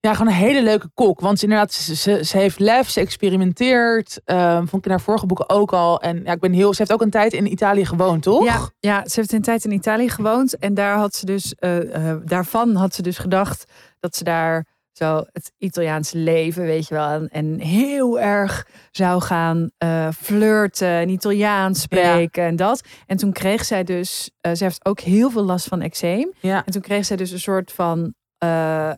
[0.00, 1.20] ja, gewoon een hele leuke kok.
[1.20, 4.20] Want inderdaad, ze, ze, ze heeft lef, ze experimenteert.
[4.24, 6.00] Ehm, vond ik in haar vorige boeken ook al.
[6.00, 8.44] En ja, ik ben heel, ze heeft ook een tijd in Italië gewoond, toch?
[8.44, 10.58] Ja, ja, ze heeft een tijd in Italië gewoond.
[10.58, 13.64] En daar had ze dus, eh, eh, daarvan had ze dus gedacht
[14.00, 14.66] dat ze daar
[14.98, 20.88] zo het Italiaanse leven, weet je wel, en, en heel erg zou gaan eh, flirten
[20.88, 22.80] en Italiaans spreken en dat.
[23.06, 26.32] En toen kreeg zij dus, eh, ze heeft ook heel veel last van eczeem.
[26.40, 26.62] Ja.
[26.64, 28.90] En toen kreeg zij dus een soort van, eh,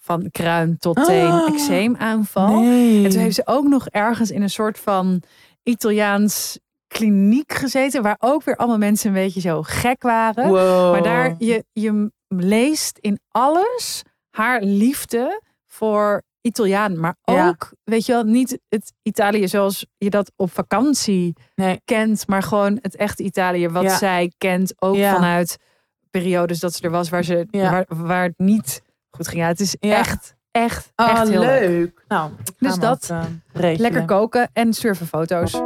[0.00, 1.48] van kruin tot teen Ah.
[1.52, 2.60] eczeemaanval.
[2.60, 3.04] Nee.
[3.04, 5.22] En toen heeft ze ook nog ergens in een soort van
[5.62, 8.02] Italiaans kliniek gezeten.
[8.02, 10.48] Waar ook weer allemaal mensen een beetje zo gek waren.
[10.48, 10.92] Wow.
[10.92, 14.02] Maar daar, je, je leest in alles
[14.34, 17.00] haar liefde voor Italiaan.
[17.00, 17.48] Maar Ja.
[17.48, 21.80] ook, weet je wel, niet het Italië zoals je dat op vakantie Nee.
[21.84, 22.26] kent.
[22.28, 23.96] Maar gewoon het echte Italië wat Ja.
[23.96, 24.72] zij kent.
[24.82, 25.14] Ook Ja.
[25.14, 25.56] vanuit
[26.10, 29.40] periodes dat ze er was waar, ze, waar, waar het niet goed ging.
[29.42, 31.60] Ja, het is echt, echt, Ah, echt heel leuk.
[31.68, 32.04] leuk.
[32.08, 33.10] Nou, Dus dat.
[33.10, 33.24] eh.
[33.76, 35.60] Lekker koken en surfen foto's.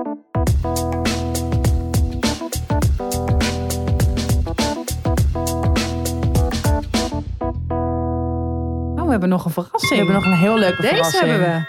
[9.21, 9.91] Hebben nog een verrassing.
[9.91, 11.31] We hebben nog een heel leuke Deze verrassing.
[11.31, 11.67] hebben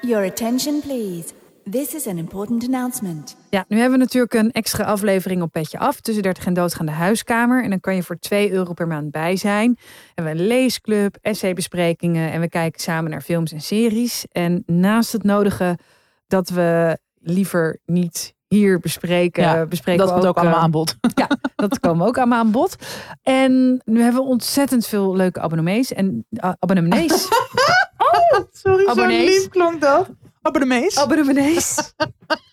[0.00, 0.06] we.
[0.08, 1.28] Your attention, please.
[1.70, 3.36] This is an important announcement.
[3.50, 6.00] Ja, nu hebben we natuurlijk een extra aflevering op Petje Af.
[6.00, 7.62] Tussen 30 en doodgaande huiskamer.
[7.62, 9.74] En dan kan je voor 2 euro per maand bij zijn.
[9.74, 12.32] We hebben een leesclub, essaybesprekingen.
[12.32, 14.26] En we kijken samen naar films en series.
[14.32, 15.78] En naast het nodige
[16.26, 20.70] dat we liever niet hier bespreken, Ja, bespreken dat we komt ook eh, allemaal aan
[20.70, 20.96] bod.
[21.56, 22.76] Dat komen ook allemaal aan bod.
[23.22, 25.92] En nu hebben we ontzettend veel leuke abonnees.
[25.92, 27.28] En uh, abonnees.
[28.52, 30.08] Sorry, zo lief klonk dat.
[30.42, 30.98] Abonnees.
[30.98, 31.74] abonnees.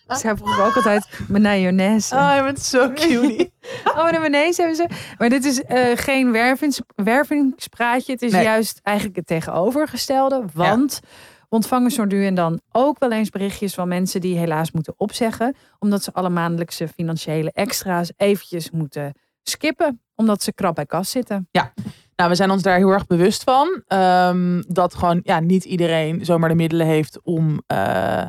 [0.08, 2.14] Zij vroegen ook altijd mayonaise.
[2.14, 3.52] Oh, je bent zo cutie.
[3.84, 4.88] Abonnees hebben ze.
[5.18, 8.12] Maar dit is eh, geen wervings, wervingspraatje.
[8.12, 8.42] Het is Nee.
[8.44, 10.44] juist eigenlijk het tegenovergestelde.
[10.54, 11.00] Want
[11.48, 15.56] ontvangen zo nu en dan ook wel eens berichtjes van mensen die helaas moeten opzeggen.
[15.78, 20.00] Omdat ze alle maandelijkse financiële extra's eventjes moeten skippen.
[20.14, 21.48] Omdat ze krap bij kas zitten.
[22.16, 23.82] Nou, we zijn ons daar heel erg bewust van.
[23.86, 28.24] ehm, dat gewoon ja, niet iedereen zomaar de middelen heeft om eh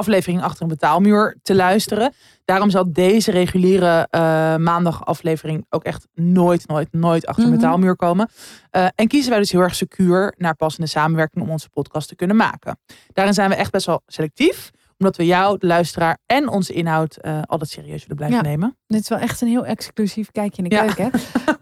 [0.00, 2.12] afleveringen achter een betaalmuur te luisteren.
[2.44, 4.20] Daarom zal deze reguliere eh
[4.56, 7.58] maandagaflevering ook echt nooit, nooit, nooit achter een Mhm.
[7.60, 8.28] betaalmuur komen.
[8.70, 12.16] Eh, en kiezen wij dus heel erg secuur naar passende samenwerking om onze podcast te
[12.16, 12.78] kunnen maken.
[13.12, 14.70] Daarin zijn we echt best wel selectief.
[14.98, 18.42] Omdat we jou, de luisteraar en onze inhoud eh, altijd serieus willen blijven Ja.
[18.42, 18.76] nemen.
[18.86, 20.84] Dit is wel echt een heel exclusief kijkje in de Ja.
[20.84, 21.10] keuken.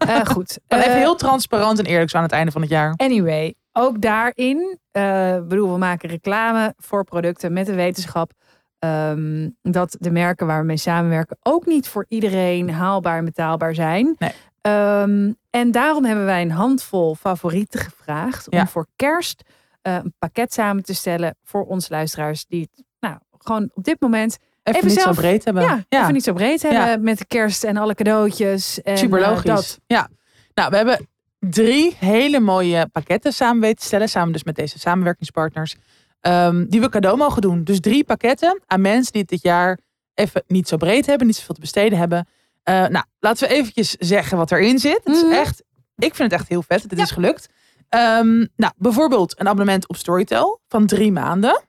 [0.07, 0.25] Hè?
[0.35, 0.59] Goed.
[0.67, 2.93] Maar even heel transparant en eerlijk zo aan het einde van het jaar.
[2.97, 8.31] Anyway, ook daarin, eh bedoel, we maken reclame voor producten met de wetenschap.
[8.79, 13.75] ehm, dat de merken waar we mee samenwerken ook niet voor iedereen haalbaar en betaalbaar
[13.75, 14.15] zijn.
[14.19, 14.31] Nee.
[14.61, 18.59] Ehm, en daarom hebben wij een handvol favorieten gevraagd Ja.
[18.61, 19.43] om voor kerst
[19.81, 24.01] eh, een pakket samen te stellen voor onze luisteraars die het nou, gewoon op dit
[24.01, 25.63] moment Even, even niet zelf- zo breed hebben.
[25.89, 26.97] ja, even niet zo breed hebben Ja.
[26.97, 28.81] met de kerst en alle cadeautjes.
[28.81, 29.43] En, Super eh, logisch.
[29.43, 29.79] dat.
[29.87, 30.09] Ja.
[30.53, 31.08] Nou, we hebben
[31.39, 34.09] drie hele mooie pakketten samen weten te stellen.
[34.09, 35.75] Samen dus met deze samenwerkingspartners.
[36.19, 37.63] ehm, die we cadeau mogen doen.
[37.63, 39.79] Dus drie pakketten aan mensen die het dit jaar
[40.13, 41.27] even niet zo breed hebben.
[41.27, 42.27] Niet zoveel te besteden hebben.
[42.63, 45.01] Eh, nou, laten we eventjes zeggen wat erin zit.
[45.03, 45.31] Het Mhm.
[45.31, 45.63] is echt,
[45.95, 46.81] ik vind het echt heel vet.
[46.81, 47.05] dat Het Ja.
[47.05, 47.47] is gelukt.
[47.89, 51.61] Ehm, nou, bijvoorbeeld een abonnement op Storytel van drie maanden.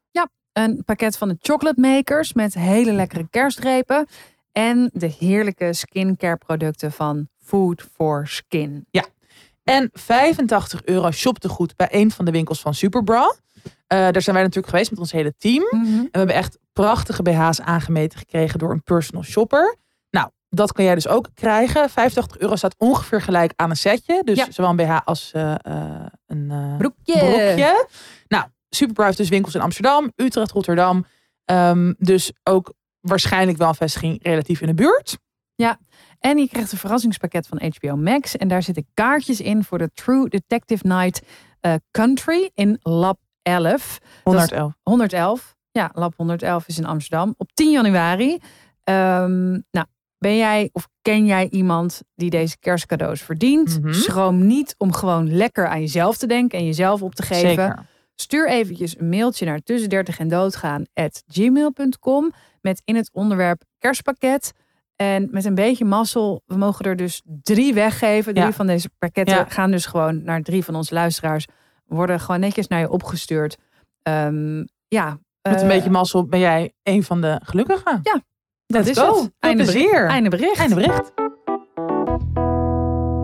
[0.52, 4.06] een pakket van de chocolate makers met hele lekkere kerstrepen.
[4.52, 8.86] En de heerlijke skincare producten van Food for Skin.
[9.70, 13.34] En 85 euro shoptegoed bij een van de winkels van Superbra.
[13.86, 15.64] Eh, daar zijn wij natuurlijk geweest met ons hele team.
[15.70, 19.76] En we hebben echt prachtige BH's aangemeten gekregen door een personal shopper.
[20.10, 21.90] Nou, dat kan jij dus ook krijgen.
[21.90, 24.22] 85 euro staat ongeveer gelijk aan een setje.
[24.24, 24.46] Dus Ja.
[24.50, 27.18] zowel een BH als eh, eh, een Broekje.
[27.18, 27.86] broekje.
[28.28, 31.04] Nou, Superbra heeft dus winkels in Amsterdam, Utrecht, Rotterdam.
[31.44, 35.18] Ehm, dus ook waarschijnlijk wel een vestiging relatief in de buurt.
[36.20, 38.36] En je krijgt een verrassingspakket van HBO Max.
[38.36, 41.22] En daar zitten kaartjes in voor de True Detective Night
[41.60, 43.98] eh, Country in Lab 11.
[44.22, 44.72] 111.
[44.82, 45.56] 111.
[45.70, 47.34] Ja, Lab 111 is in Amsterdam.
[47.36, 48.38] Op 10 januari.
[48.84, 49.86] Ehm, nou,
[50.18, 53.80] ben jij of ken jij iemand die deze kerstcadeaus verdient?
[53.80, 53.92] Mhm.
[53.92, 57.48] Schroom niet om gewoon lekker aan jezelf te denken en jezelf op te geven.
[57.48, 57.88] Zeker.
[58.14, 63.62] Stuur eventjes een mailtje naar tussen 30 en doodgaan at gmail.com met in het onderwerp
[63.78, 64.52] kerstpakket.
[65.00, 68.34] En met een beetje mazzel, we mogen er dus drie weggeven.
[68.34, 68.52] Drie Ja.
[68.52, 69.44] van deze pakketten Ja.
[69.48, 71.46] gaan dus gewoon naar drie van onze luisteraars.
[71.86, 73.56] Worden gewoon netjes naar je opgestuurd.
[74.02, 75.18] Ehm, ja.
[75.42, 78.00] Met een eh, beetje mazzel ben jij een van de gelukkigen.
[78.02, 78.22] dat
[78.66, 79.22] Let's is go.
[79.22, 79.30] het.
[79.38, 79.78] Einde bericht.
[79.88, 80.06] plezier.
[80.08, 80.58] Einde bericht.
[80.58, 81.12] Einde bericht.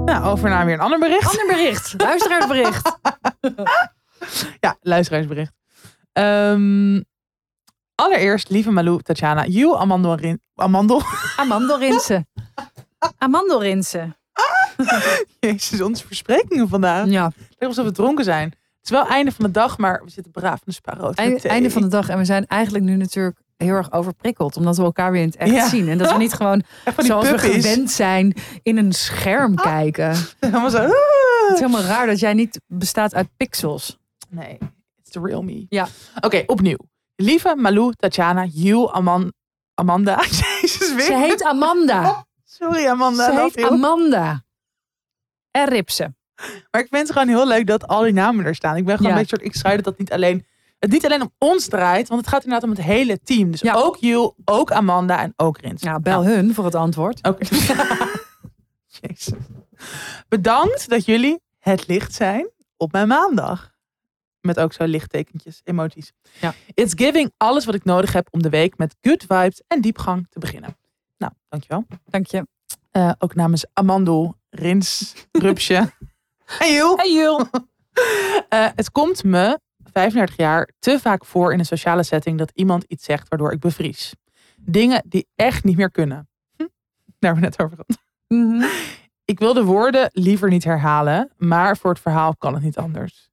[0.05, 1.39] Nou, over naar weer een ander bericht.
[1.41, 1.95] Ander bericht.
[2.03, 2.99] Luisteraarsbericht.
[4.61, 5.53] Ja, luisteraarsbericht.
[6.13, 7.01] Ehm,
[7.97, 11.03] allereerst, lieve Malou, Tatjana, you, Amandel, en Rin- Amandel.
[11.37, 12.27] Amandelrinsen.
[13.19, 14.17] Amandelrinsen.
[15.41, 17.07] Jezus, onze versprekingen vandaag.
[17.09, 17.25] Ja.
[17.25, 18.49] Het lijkt alsof we dronken zijn.
[18.49, 21.15] Het is wel einde van de dag, maar we zitten braaf in de spaarrood.
[21.17, 22.09] Einde, einde van de dag.
[22.09, 24.57] En we zijn eigenlijk nu natuurlijk heel erg overprikkeld.
[24.57, 25.69] Omdat we elkaar weer in het echt Ja.
[25.69, 25.89] zien.
[25.89, 26.63] En dat we niet gewoon
[26.97, 30.09] zoals we gewend zijn in een scherm kijken.
[30.17, 30.83] Het Helemaal zo.
[31.53, 33.99] is helemaal raar dat jij niet bestaat uit pixels.
[34.29, 34.59] Nee,
[35.03, 35.67] it's the real me.
[35.69, 35.87] Ja.
[36.21, 36.79] Oké, opnieuw.
[37.17, 38.47] Lieve Malou, Tatjana,
[38.93, 39.33] Aman,
[39.75, 40.21] Amanda.
[40.61, 41.05] Jezus, weer.
[41.05, 42.25] Ze heet Amanda.
[42.45, 43.71] Sorry Amanda, Ze heet.
[43.71, 44.45] Amanda.
[45.51, 46.15] En Ripse.
[46.71, 48.77] Maar ik vind het gewoon heel leuk dat al die namen er staan.
[48.77, 49.19] Ik ben gewoon Ja.
[49.19, 50.47] een beetje soort excited dat niet alleen,
[50.79, 53.51] het niet alleen om ons draait, want het gaat inderdaad om het hele team.
[53.51, 53.75] Dus Ja.
[53.75, 55.83] ook you, ook Amanda en ook Rins.
[55.83, 57.27] Nou, bel hun voor het antwoord.
[57.29, 57.47] Oké.
[59.01, 59.33] Jezus.
[60.29, 63.75] Bedankt dat jullie het licht zijn op mijn maandag.
[64.47, 66.13] Met ook zo lichttekentjes, emoties.
[66.41, 66.55] Ja.
[66.75, 70.27] It's giving alles wat ik nodig heb om de week met good vibes en diepgang
[70.31, 70.77] te beginnen.
[71.19, 71.85] Nou, dankjewel.
[72.05, 72.47] Dank je.
[72.91, 75.93] Eh, ook namens Amandel, Rins, Rupsje
[76.59, 76.97] en Joel.
[76.97, 77.47] Hey Jul.
[78.49, 79.61] Eh, het komt me,
[79.93, 83.61] 35 jaar, te vaak voor in een sociale setting dat iemand iets zegt waardoor ik
[83.61, 84.15] bevries.
[84.57, 86.29] Dingen die echt niet meer kunnen.
[86.57, 86.67] Hm,
[87.19, 88.03] daar hebben we net over gehad.
[88.29, 88.69] Mhm.
[89.25, 93.31] Ik wil de woorden liever niet herhalen, maar voor het verhaal kan het niet anders.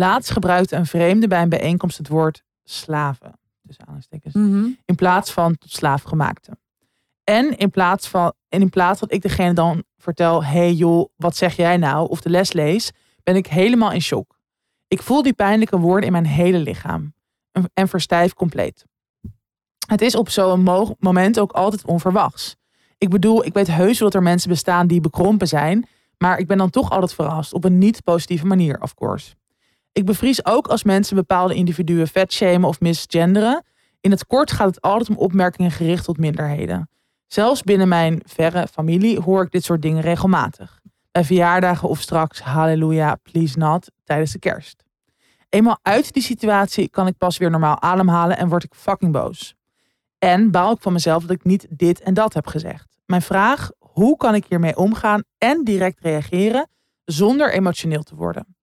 [0.00, 3.38] Laatst gebruikte een vreemde bij een bijeenkomst het woord slaven.
[3.76, 4.34] Aanhalingstekens.
[4.34, 4.68] Mhm.
[4.84, 6.58] In plaats van tot slaaf gemaakte.
[7.24, 11.36] En in plaats van, en in plaats dat ik degene dan vertel, hey joh, wat
[11.36, 12.08] zeg jij nou?
[12.08, 12.90] Of de les lees,
[13.22, 14.38] ben ik helemaal in shock.
[14.88, 17.14] Ik voel die pijnlijke woorden in mijn hele lichaam.
[17.72, 18.84] En, verstijf compleet.
[19.86, 22.56] Het is op zo'n mo- moment ook altijd onverwachts.
[22.98, 25.86] Ik bedoel, ik weet heus wel dat er mensen bestaan die bekrompen zijn.
[26.18, 27.52] Maar ik ben dan toch altijd verrast.
[27.52, 29.34] Op een niet positieve manier, of course.
[29.96, 33.64] Ik bevries ook als mensen bepaalde individuen vetshamen of misgenderen.
[34.00, 36.88] In het kort gaat het altijd om opmerkingen gericht tot minderheden.
[37.26, 40.80] Zelfs binnen mijn verre familie hoor ik dit soort dingen regelmatig.
[41.12, 44.84] Bij verjaardagen of straks, halleluja, please not, tijdens de kerst.
[45.48, 49.54] Eenmaal uit die situatie kan ik pas weer normaal ademhalen en word ik fucking boos.
[50.18, 52.96] En baal ik van mezelf dat ik niet dit en dat heb gezegd.
[53.06, 56.68] Mijn vraag, hoe kan ik hiermee omgaan en direct reageren
[57.04, 58.55] zonder emotioneel te worden?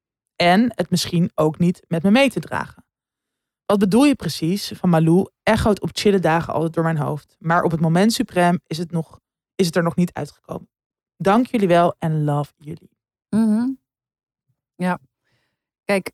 [0.44, 2.86] En het misschien ook niet met me mee te dragen.
[3.66, 4.72] Wat bedoel je precies?
[4.76, 7.36] Van Malou echoot op chille dagen altijd door mijn hoofd.
[7.40, 9.20] Maar op het moment suprem is het, nog,
[9.56, 10.70] is het er nog niet uitgekomen.
[11.18, 12.90] Dank jullie wel en love jullie.
[13.30, 13.70] Mhm.
[14.76, 15.00] Ja.
[15.84, 16.12] Kijk,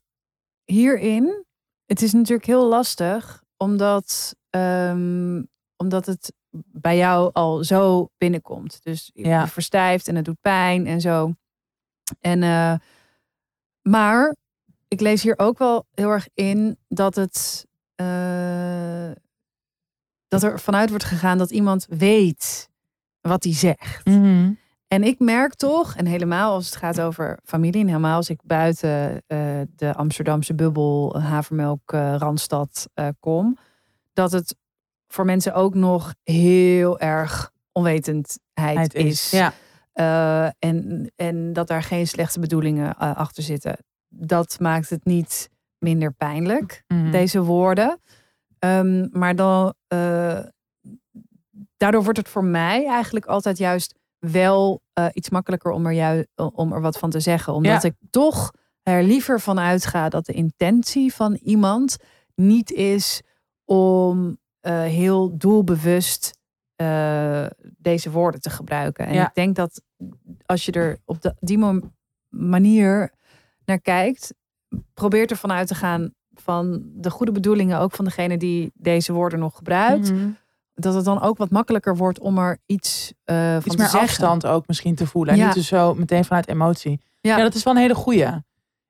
[0.64, 1.44] hierin,
[1.86, 5.42] het is natuurlijk heel lastig, omdat, ehm,
[5.76, 6.32] omdat het
[6.72, 8.82] bij jou al zo binnenkomt.
[8.82, 9.48] Dus je Ja.
[9.48, 11.34] verstijft en het doet pijn en zo.
[12.20, 12.74] En, eh,
[13.82, 14.36] maar
[14.88, 19.10] ik lees hier ook wel heel erg in dat het eh,
[20.28, 22.68] dat er vanuit wordt gegaan dat iemand weet
[23.20, 24.06] wat hij zegt.
[24.88, 28.40] En ik merk toch, en helemaal als het gaat over familie, en helemaal als ik
[28.44, 32.88] buiten eh, de Amsterdamse bubbel, havermelk, eh, Randstad
[33.20, 33.58] kom,
[34.12, 34.56] dat het
[35.08, 39.30] voor mensen ook nog heel erg onwetendheid Het is.
[39.30, 39.52] Ja.
[39.92, 43.76] Eh, en, en dat daar geen slechte bedoelingen eh, achter zitten.
[44.08, 47.10] Dat maakt het niet minder pijnlijk, Mhm.
[47.10, 48.00] deze woorden.
[48.58, 50.38] Ehm, maar dan, eh,
[51.76, 54.82] daardoor wordt het voor mij eigenlijk altijd juist wel
[55.12, 57.52] iets makkelijker om er, ju- om er wat van te zeggen.
[57.52, 57.88] Omdat Ja.
[57.88, 58.50] ik toch
[58.82, 61.96] er liever van uitga dat de intentie van iemand
[62.34, 63.22] niet is
[63.64, 66.38] om heel doelbewust
[66.80, 67.46] eh,
[67.78, 69.06] deze woorden te gebruiken.
[69.06, 69.26] En Ja.
[69.28, 69.82] ik denk dat
[70.46, 71.58] als je er op de, die
[72.28, 73.12] manier
[73.64, 74.34] naar kijkt,
[74.94, 79.38] probeert ervan uit te gaan van de goede bedoelingen, ook van degene die deze woorden
[79.38, 80.12] nog gebruikt.
[80.12, 80.28] Mhm.
[80.74, 84.02] Dat het dan ook wat makkelijker wordt om er iets eh, van Iets te meer
[84.02, 85.32] afstand ook misschien te voelen.
[85.34, 85.46] En Ja.
[85.46, 87.00] niet dus zo meteen vanuit emotie.
[87.20, 87.36] Ja.
[87.36, 87.42] Ja.
[87.42, 88.26] dat is wel een hele goeie.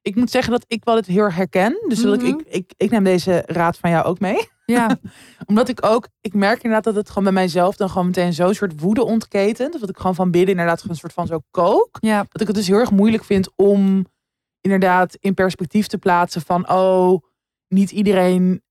[0.02, 1.84] Ik moet zeggen dat ik wel het heel erg herken.
[1.88, 2.26] Dus dat Mhm.
[2.26, 4.48] ik, ik, ik neem deze raad van jou ook mee.
[4.70, 4.96] Ja,
[5.46, 8.54] Omdat ik ook, ik merk inderdaad dat het gewoon bij mijzelf dan gewoon meteen zo'n
[8.54, 9.80] soort woede ontketent.
[9.80, 11.98] Dat ik gewoon van binnen inderdaad een soort van zo kook.
[12.00, 14.06] ja, Dat ik het dus heel erg moeilijk vind om
[14.60, 17.22] inderdaad in perspectief te plaatsen van, oh,
[17.68, 18.62] niet iedereen.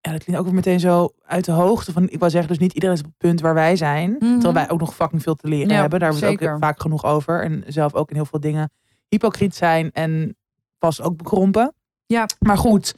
[0.00, 2.58] Ja, dat klinkt ook weer meteen zo uit de hoogte van, ik wou zeggen, dus
[2.58, 4.10] niet iedereen is op het punt waar wij zijn.
[4.10, 4.32] Mhm.
[4.32, 6.00] Terwijl wij ook nog fucking veel te leren Ja, hebben.
[6.00, 7.42] Daar hebben we het ook vaak genoeg over.
[7.42, 8.70] En zelf ook in heel veel dingen
[9.08, 10.36] hypocriet zijn en
[10.78, 11.74] pas ook bekrompen.
[12.06, 12.26] Ja.
[12.38, 12.94] Maar goed,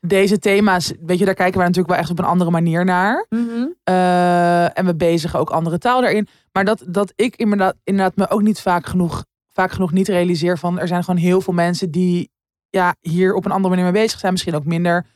[0.00, 3.26] deze thema's, weet je, daar kijken wij natuurlijk wel echt op een andere manier naar.
[3.28, 3.66] Mhm.
[3.84, 6.28] Eh, en we bezigen ook andere taal daarin.
[6.52, 10.58] Maar dat, dat ik inderdaad, inderdaad me ook niet vaak genoeg, vaak genoeg niet realiseer
[10.58, 12.30] van er zijn gewoon heel veel mensen die
[12.70, 14.32] ja, hier op een andere manier mee bezig zijn.
[14.32, 15.06] Misschien ook minder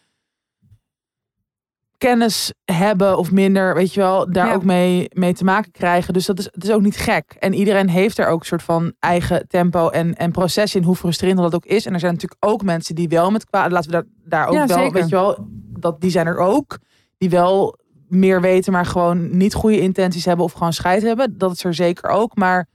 [2.08, 4.54] kennis hebben of minder, weet je wel, daar Ja.
[4.54, 6.12] ook mee, mee te maken krijgen.
[6.12, 7.36] Dus dat is, het is ook niet gek.
[7.38, 10.96] En iedereen heeft er ook een soort van eigen tempo en, en proces in, hoe
[10.96, 11.86] frustrerend dat ook is.
[11.86, 14.54] En er zijn natuurlijk ook mensen die wel met kwaad, laten we daar, daar ook
[14.54, 14.92] Ja, wel, zeker.
[14.92, 15.46] weet je wel,
[15.78, 16.78] dat, die zijn er ook.
[17.18, 17.78] Die wel
[18.08, 21.38] meer weten, maar gewoon niet goede intenties hebben of gewoon scheid hebben.
[21.38, 22.36] Dat is er zeker ook.
[22.36, 22.66] Maar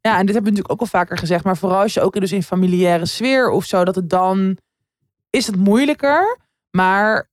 [0.00, 1.44] ja, en dit hebben we natuurlijk ook al vaker gezegd.
[1.44, 4.56] Maar vooral als je ook dus in familiaire sfeer of zo, dat het dan
[5.30, 6.38] is het moeilijker.
[6.70, 7.28] Maar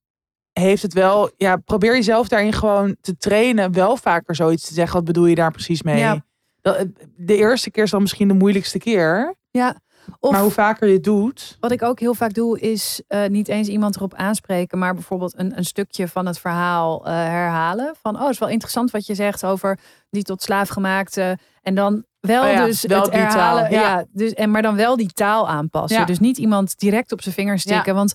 [0.60, 3.72] heeft het wel, ja, probeer jezelf daarin gewoon te trainen.
[3.72, 4.96] Wel vaker zoiets te zeggen.
[4.96, 5.98] Wat bedoel je daar precies mee?
[5.98, 6.26] Ja.
[6.62, 6.86] Dat,
[7.16, 9.36] de eerste keer is dan misschien de moeilijkste keer.
[9.52, 9.84] ja.
[10.20, 11.58] Of maar hoe vaker je het doet.
[11.60, 15.38] wat ik ook heel vaak doe, is eh, niet eens iemand erop aanspreken, maar bijvoorbeeld
[15.38, 17.96] een, een stukje van het verhaal eh, herhalen.
[18.02, 19.80] Van, oh, is wel interessant wat je zegt over
[20.10, 21.38] die tot slaaf gemaakte.
[21.62, 23.72] En dan wel Oh ja, dus wel het taal, herhalen.
[23.72, 23.82] ja.
[23.82, 24.06] ja.
[24.12, 26.00] dus, en, maar dan wel die taal aanpassen.
[26.00, 26.06] Ja.
[26.06, 27.96] Dus niet iemand direct op zijn vingers stikken.
[27.96, 28.14] Want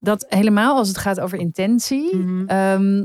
[0.00, 2.16] dat helemaal als het gaat over intentie.
[2.16, 2.46] Mhm.
[2.46, 3.04] Ehm,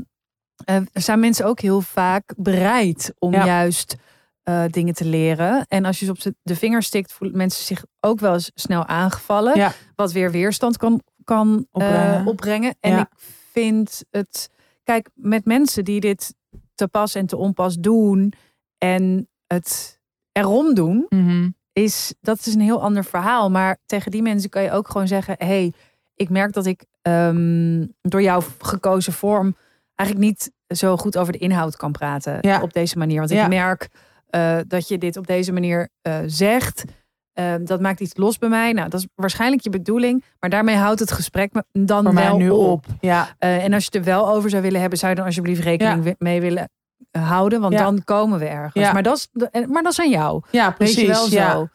[0.64, 3.44] eh, zijn mensen ook heel vaak bereid om Ja.
[3.46, 3.96] juist
[4.42, 5.64] eh, dingen te leren.
[5.68, 8.86] En als je ze op de vingers stikt, voelen mensen zich ook wel eens snel
[8.86, 9.56] aangevallen.
[9.58, 9.72] Ja.
[9.96, 11.96] Wat weer weerstand kan, kan opbrengen.
[12.00, 12.26] Opbrengen.
[12.26, 12.74] opbrengen.
[12.80, 13.00] En Ja.
[13.00, 13.08] ik
[13.52, 14.50] vind het,
[14.82, 16.34] kijk, met mensen die dit
[16.74, 18.32] te pas en te onpas doen
[18.78, 20.00] en het
[20.32, 21.48] erom doen, Mhm.
[21.72, 23.50] is dat is een heel ander verhaal.
[23.50, 25.72] Maar tegen die mensen kan je ook gewoon zeggen: hey,
[26.16, 29.56] ik merk dat ik ehm, door jouw gekozen vorm
[29.94, 32.60] eigenlijk niet zo goed over de inhoud kan praten Ja.
[32.62, 33.18] op deze manier.
[33.18, 33.88] Want ik merk
[34.26, 36.84] eh, dat je dit op deze manier eh, zegt.
[37.32, 38.72] Eh, dat maakt iets los bij mij.
[38.72, 40.24] Nou, dat is waarschijnlijk je bedoeling.
[40.40, 42.66] Maar daarmee houdt het gesprek dan Voor wel nu op.
[42.70, 42.84] op.
[43.00, 45.26] Ja, Eh, en als je het er wel over zou willen hebben, zou je dan
[45.26, 46.14] alsjeblieft rekening Ja.
[46.18, 46.68] mee willen
[47.10, 47.60] houden.
[47.60, 48.84] Want dan komen we ergens.
[48.84, 48.92] Ja.
[48.92, 49.28] Maar, dat is,
[49.68, 50.42] maar dat is aan jou.
[50.50, 50.96] ja precies.
[50.96, 51.50] Weet je wel ja.
[51.52, 51.68] zo.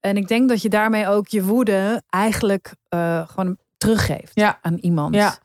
[0.00, 2.74] En ik denk dat je daarmee ook je woede eigenlijk
[3.26, 4.58] gewoon teruggeeft Ja.
[4.62, 5.14] aan iemand.
[5.14, 5.36] Ja.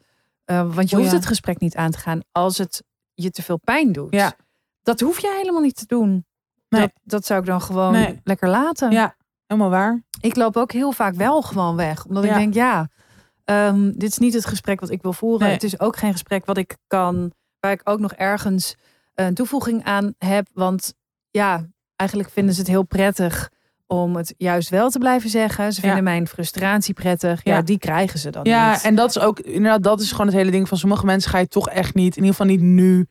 [0.45, 3.41] Eh, want je O, hoeft het gesprek niet aan te gaan als het je te
[3.41, 4.13] veel pijn doet.
[4.13, 4.33] Ja.
[4.81, 6.25] Dat hoef je helemaal niet te doen.
[6.69, 6.81] Nee.
[6.81, 8.19] Dat, dat zou ik dan gewoon Nee.
[8.23, 8.91] lekker laten.
[8.91, 9.15] Ja,
[9.47, 10.03] helemaal waar.
[10.21, 12.05] Ik loop ook heel vaak wel gewoon weg.
[12.05, 12.89] Omdat ik denk, ja,
[13.43, 15.45] ehm, dit is niet het gesprek wat ik wil voeren.
[15.45, 15.53] Nee.
[15.53, 18.75] Het is ook geen gesprek wat ik kan, waar ik ook nog ergens
[19.13, 20.47] een toevoeging aan heb.
[20.53, 20.93] Want
[21.29, 23.51] ja, eigenlijk vinden ze het heel prettig
[23.91, 25.73] om het juist wel te blijven zeggen.
[25.73, 25.85] Ze Ja.
[25.87, 27.43] vinden mijn frustratie prettig.
[27.43, 27.61] Ja, Ja.
[27.61, 28.81] die krijgen ze dan Ja, niet.
[28.81, 31.37] en dat is ook, inderdaad, dat is gewoon het hele ding van sommige mensen ga
[31.37, 33.07] je toch echt niet, in ieder geval niet nu,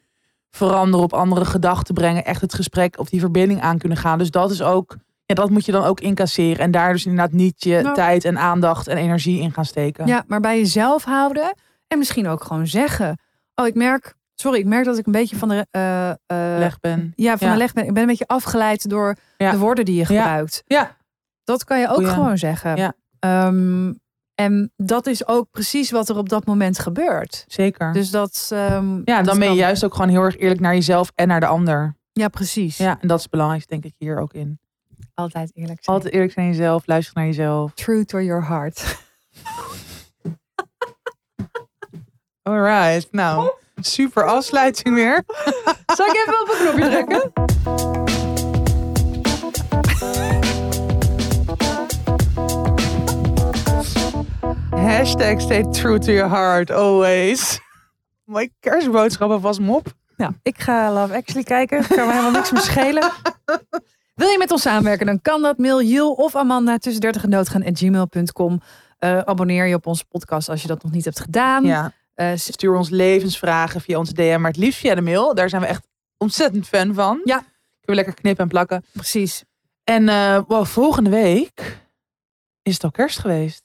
[0.50, 2.24] veranderen op andere gedachten brengen.
[2.24, 4.18] Echt het gesprek of die verbinding aan kunnen gaan.
[4.18, 6.58] Dus dat is ook, ja, dat moet je dan ook incasseren.
[6.58, 7.94] En daar dus inderdaad niet je Nou.
[7.94, 10.06] tijd en aandacht en energie in gaan steken.
[10.06, 11.54] Ja, maar bij jezelf houden
[11.88, 13.18] en misschien ook gewoon zeggen.
[13.54, 16.12] Oh, ik merk, sorry, ik merk dat ik een beetje van de, eh,
[16.58, 17.12] Leg ben.
[17.16, 17.52] ja, van Ja.
[17.52, 17.84] de leg ben.
[17.86, 19.50] Ik ben een beetje afgeleid door Ja.
[19.50, 20.06] de woorden die je Ja.
[20.22, 20.62] gebruikt.
[20.66, 20.96] Ja.
[21.44, 22.76] Dat kan je ook gewoon zeggen.
[22.76, 22.92] Ja.
[23.18, 23.92] Ehm,
[24.34, 27.44] en dat is ook precies wat er op dat moment gebeurt.
[27.46, 27.92] Zeker.
[27.92, 28.50] Dus dat.
[28.52, 31.40] ehm, ja, dan ben je juist ook gewoon heel erg eerlijk naar jezelf en naar
[31.40, 31.96] de ander.
[32.12, 32.76] Ja, precies.
[32.76, 34.60] Ja, en dat is belangrijk, denk ik, hier ook in.
[35.14, 35.96] Altijd eerlijk zijn.
[35.96, 37.72] Altijd eerlijk zijn naar jezelf, luisteren naar jezelf.
[37.74, 38.78] True to your heart.
[42.42, 43.50] Alright, nou,
[43.86, 45.24] super afsluiting weer.
[45.96, 47.32] Zal ik even op een knopje drukken?
[54.70, 57.60] Hashtag stay true to your heart, always.
[58.24, 59.92] Mijn kerstboodschappen was mop.
[60.16, 61.86] Nou, ik ga Love Actually kijken.
[61.86, 63.10] Kan me helemaal niks meer schelen.
[64.14, 65.58] Wil je met ons samenwerken, dan kan dat.
[65.58, 68.60] Mail Jill of Amanda tussen 30 en doodgaan at gmail.com.
[68.98, 71.64] Eh, abonneer je op onze podcast als je dat nog niet hebt gedaan.
[71.64, 75.34] Ja, Eh, stuur ons levensvragen via onze DM, maar het liefst via de mail.
[75.34, 77.20] Daar zijn we echt ontzettend fan van.
[77.24, 77.36] Ja.
[77.38, 77.50] Kunnen
[77.80, 78.84] we lekker knippen en plakken.
[78.92, 79.44] precies.
[79.84, 81.78] En eh, wow, volgende week
[82.62, 83.62] is het al kerst geweest.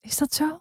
[0.00, 0.60] Is dat zo?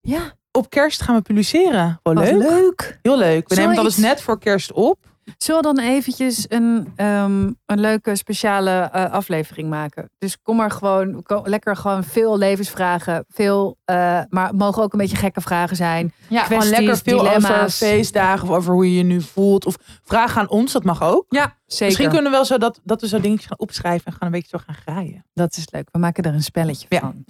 [0.00, 2.00] Ja, Op kerst gaan we publiceren.
[2.02, 2.42] Wow, wat leuk.
[2.48, 2.98] leuk.
[3.02, 3.48] Heel leuk.
[3.48, 5.13] We nemen dus iets- net voor kerst op.
[5.38, 10.10] Zullen we dan eventjes een, ehm, een leuke speciale eh, aflevering maken?
[10.18, 13.24] Dus kom maar gewoon, lekker gewoon veel levensvragen.
[13.28, 16.12] Veel, eh, maar het mogen ook een beetje gekke vragen zijn.
[16.28, 17.76] Ja, gewoon lekker veel over dilemma's.
[17.76, 19.66] feestdagen of over hoe je je nu voelt.
[19.66, 21.24] Of vragen aan ons, dat mag ook.
[21.28, 21.86] Ja, zeker.
[21.86, 24.30] Misschien kunnen we wel zo dat, dat we zo dingetjes gaan opschrijven en gaan een
[24.32, 25.24] beetje zo gaan graaien.
[25.34, 25.88] Dat is leuk.
[25.92, 27.00] We maken er een spelletje Ja.
[27.00, 27.24] van.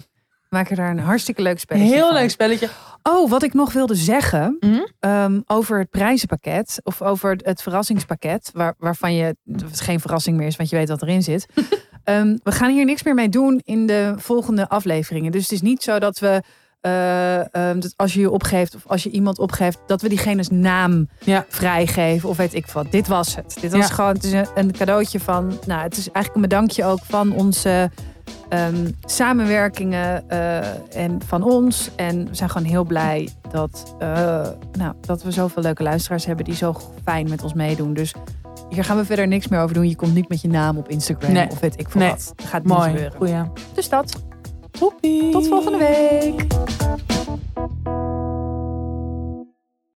[0.49, 2.13] We maken daar een hartstikke leuk spelletje Heel van.
[2.13, 2.69] leuk spelletje.
[3.03, 4.79] Oh, wat ik nog wilde zeggen Mhm.
[4.99, 10.47] ehm, over het prijzenpakket of over het- verrassingspakket, waar, waarvan je het geen verrassing meer
[10.47, 11.45] is, want je weet wat erin zit.
[12.03, 15.31] Ehm, we gaan hier niks meer mee doen in de volgende afleveringen.
[15.31, 16.41] Dus het is niet zo dat we,
[16.81, 20.49] eh, ehm, dat als je je opgeeft of als je iemand opgeeft, dat we diegene's
[20.49, 21.45] naam Ja.
[21.49, 22.91] vrijgeven of weet ik wat.
[22.91, 23.57] Dit was het.
[23.61, 23.93] Dit was Ja.
[23.93, 27.31] gewoon het is een, een cadeautje van, nou, het is eigenlijk een bedankje ook van
[27.33, 27.91] onze
[28.49, 30.57] ehm, samenwerkingen eh,
[31.03, 31.89] en van ons.
[31.95, 36.45] En we zijn gewoon heel blij dat, eh, nou, dat we zoveel leuke luisteraars hebben
[36.45, 37.93] die zo fijn met ons meedoen.
[37.93, 38.13] Dus
[38.69, 39.89] hier gaan we verder niks meer over doen.
[39.89, 41.47] Je komt niet met je naam op Instagram Nee.
[41.51, 42.09] of weet ik veel Nee.
[42.09, 42.33] wat.
[42.35, 43.11] Dat gaat niet gebeuren.
[43.17, 43.41] Goeie.
[43.73, 44.23] Dus dat.
[45.31, 46.45] Tot volgende week.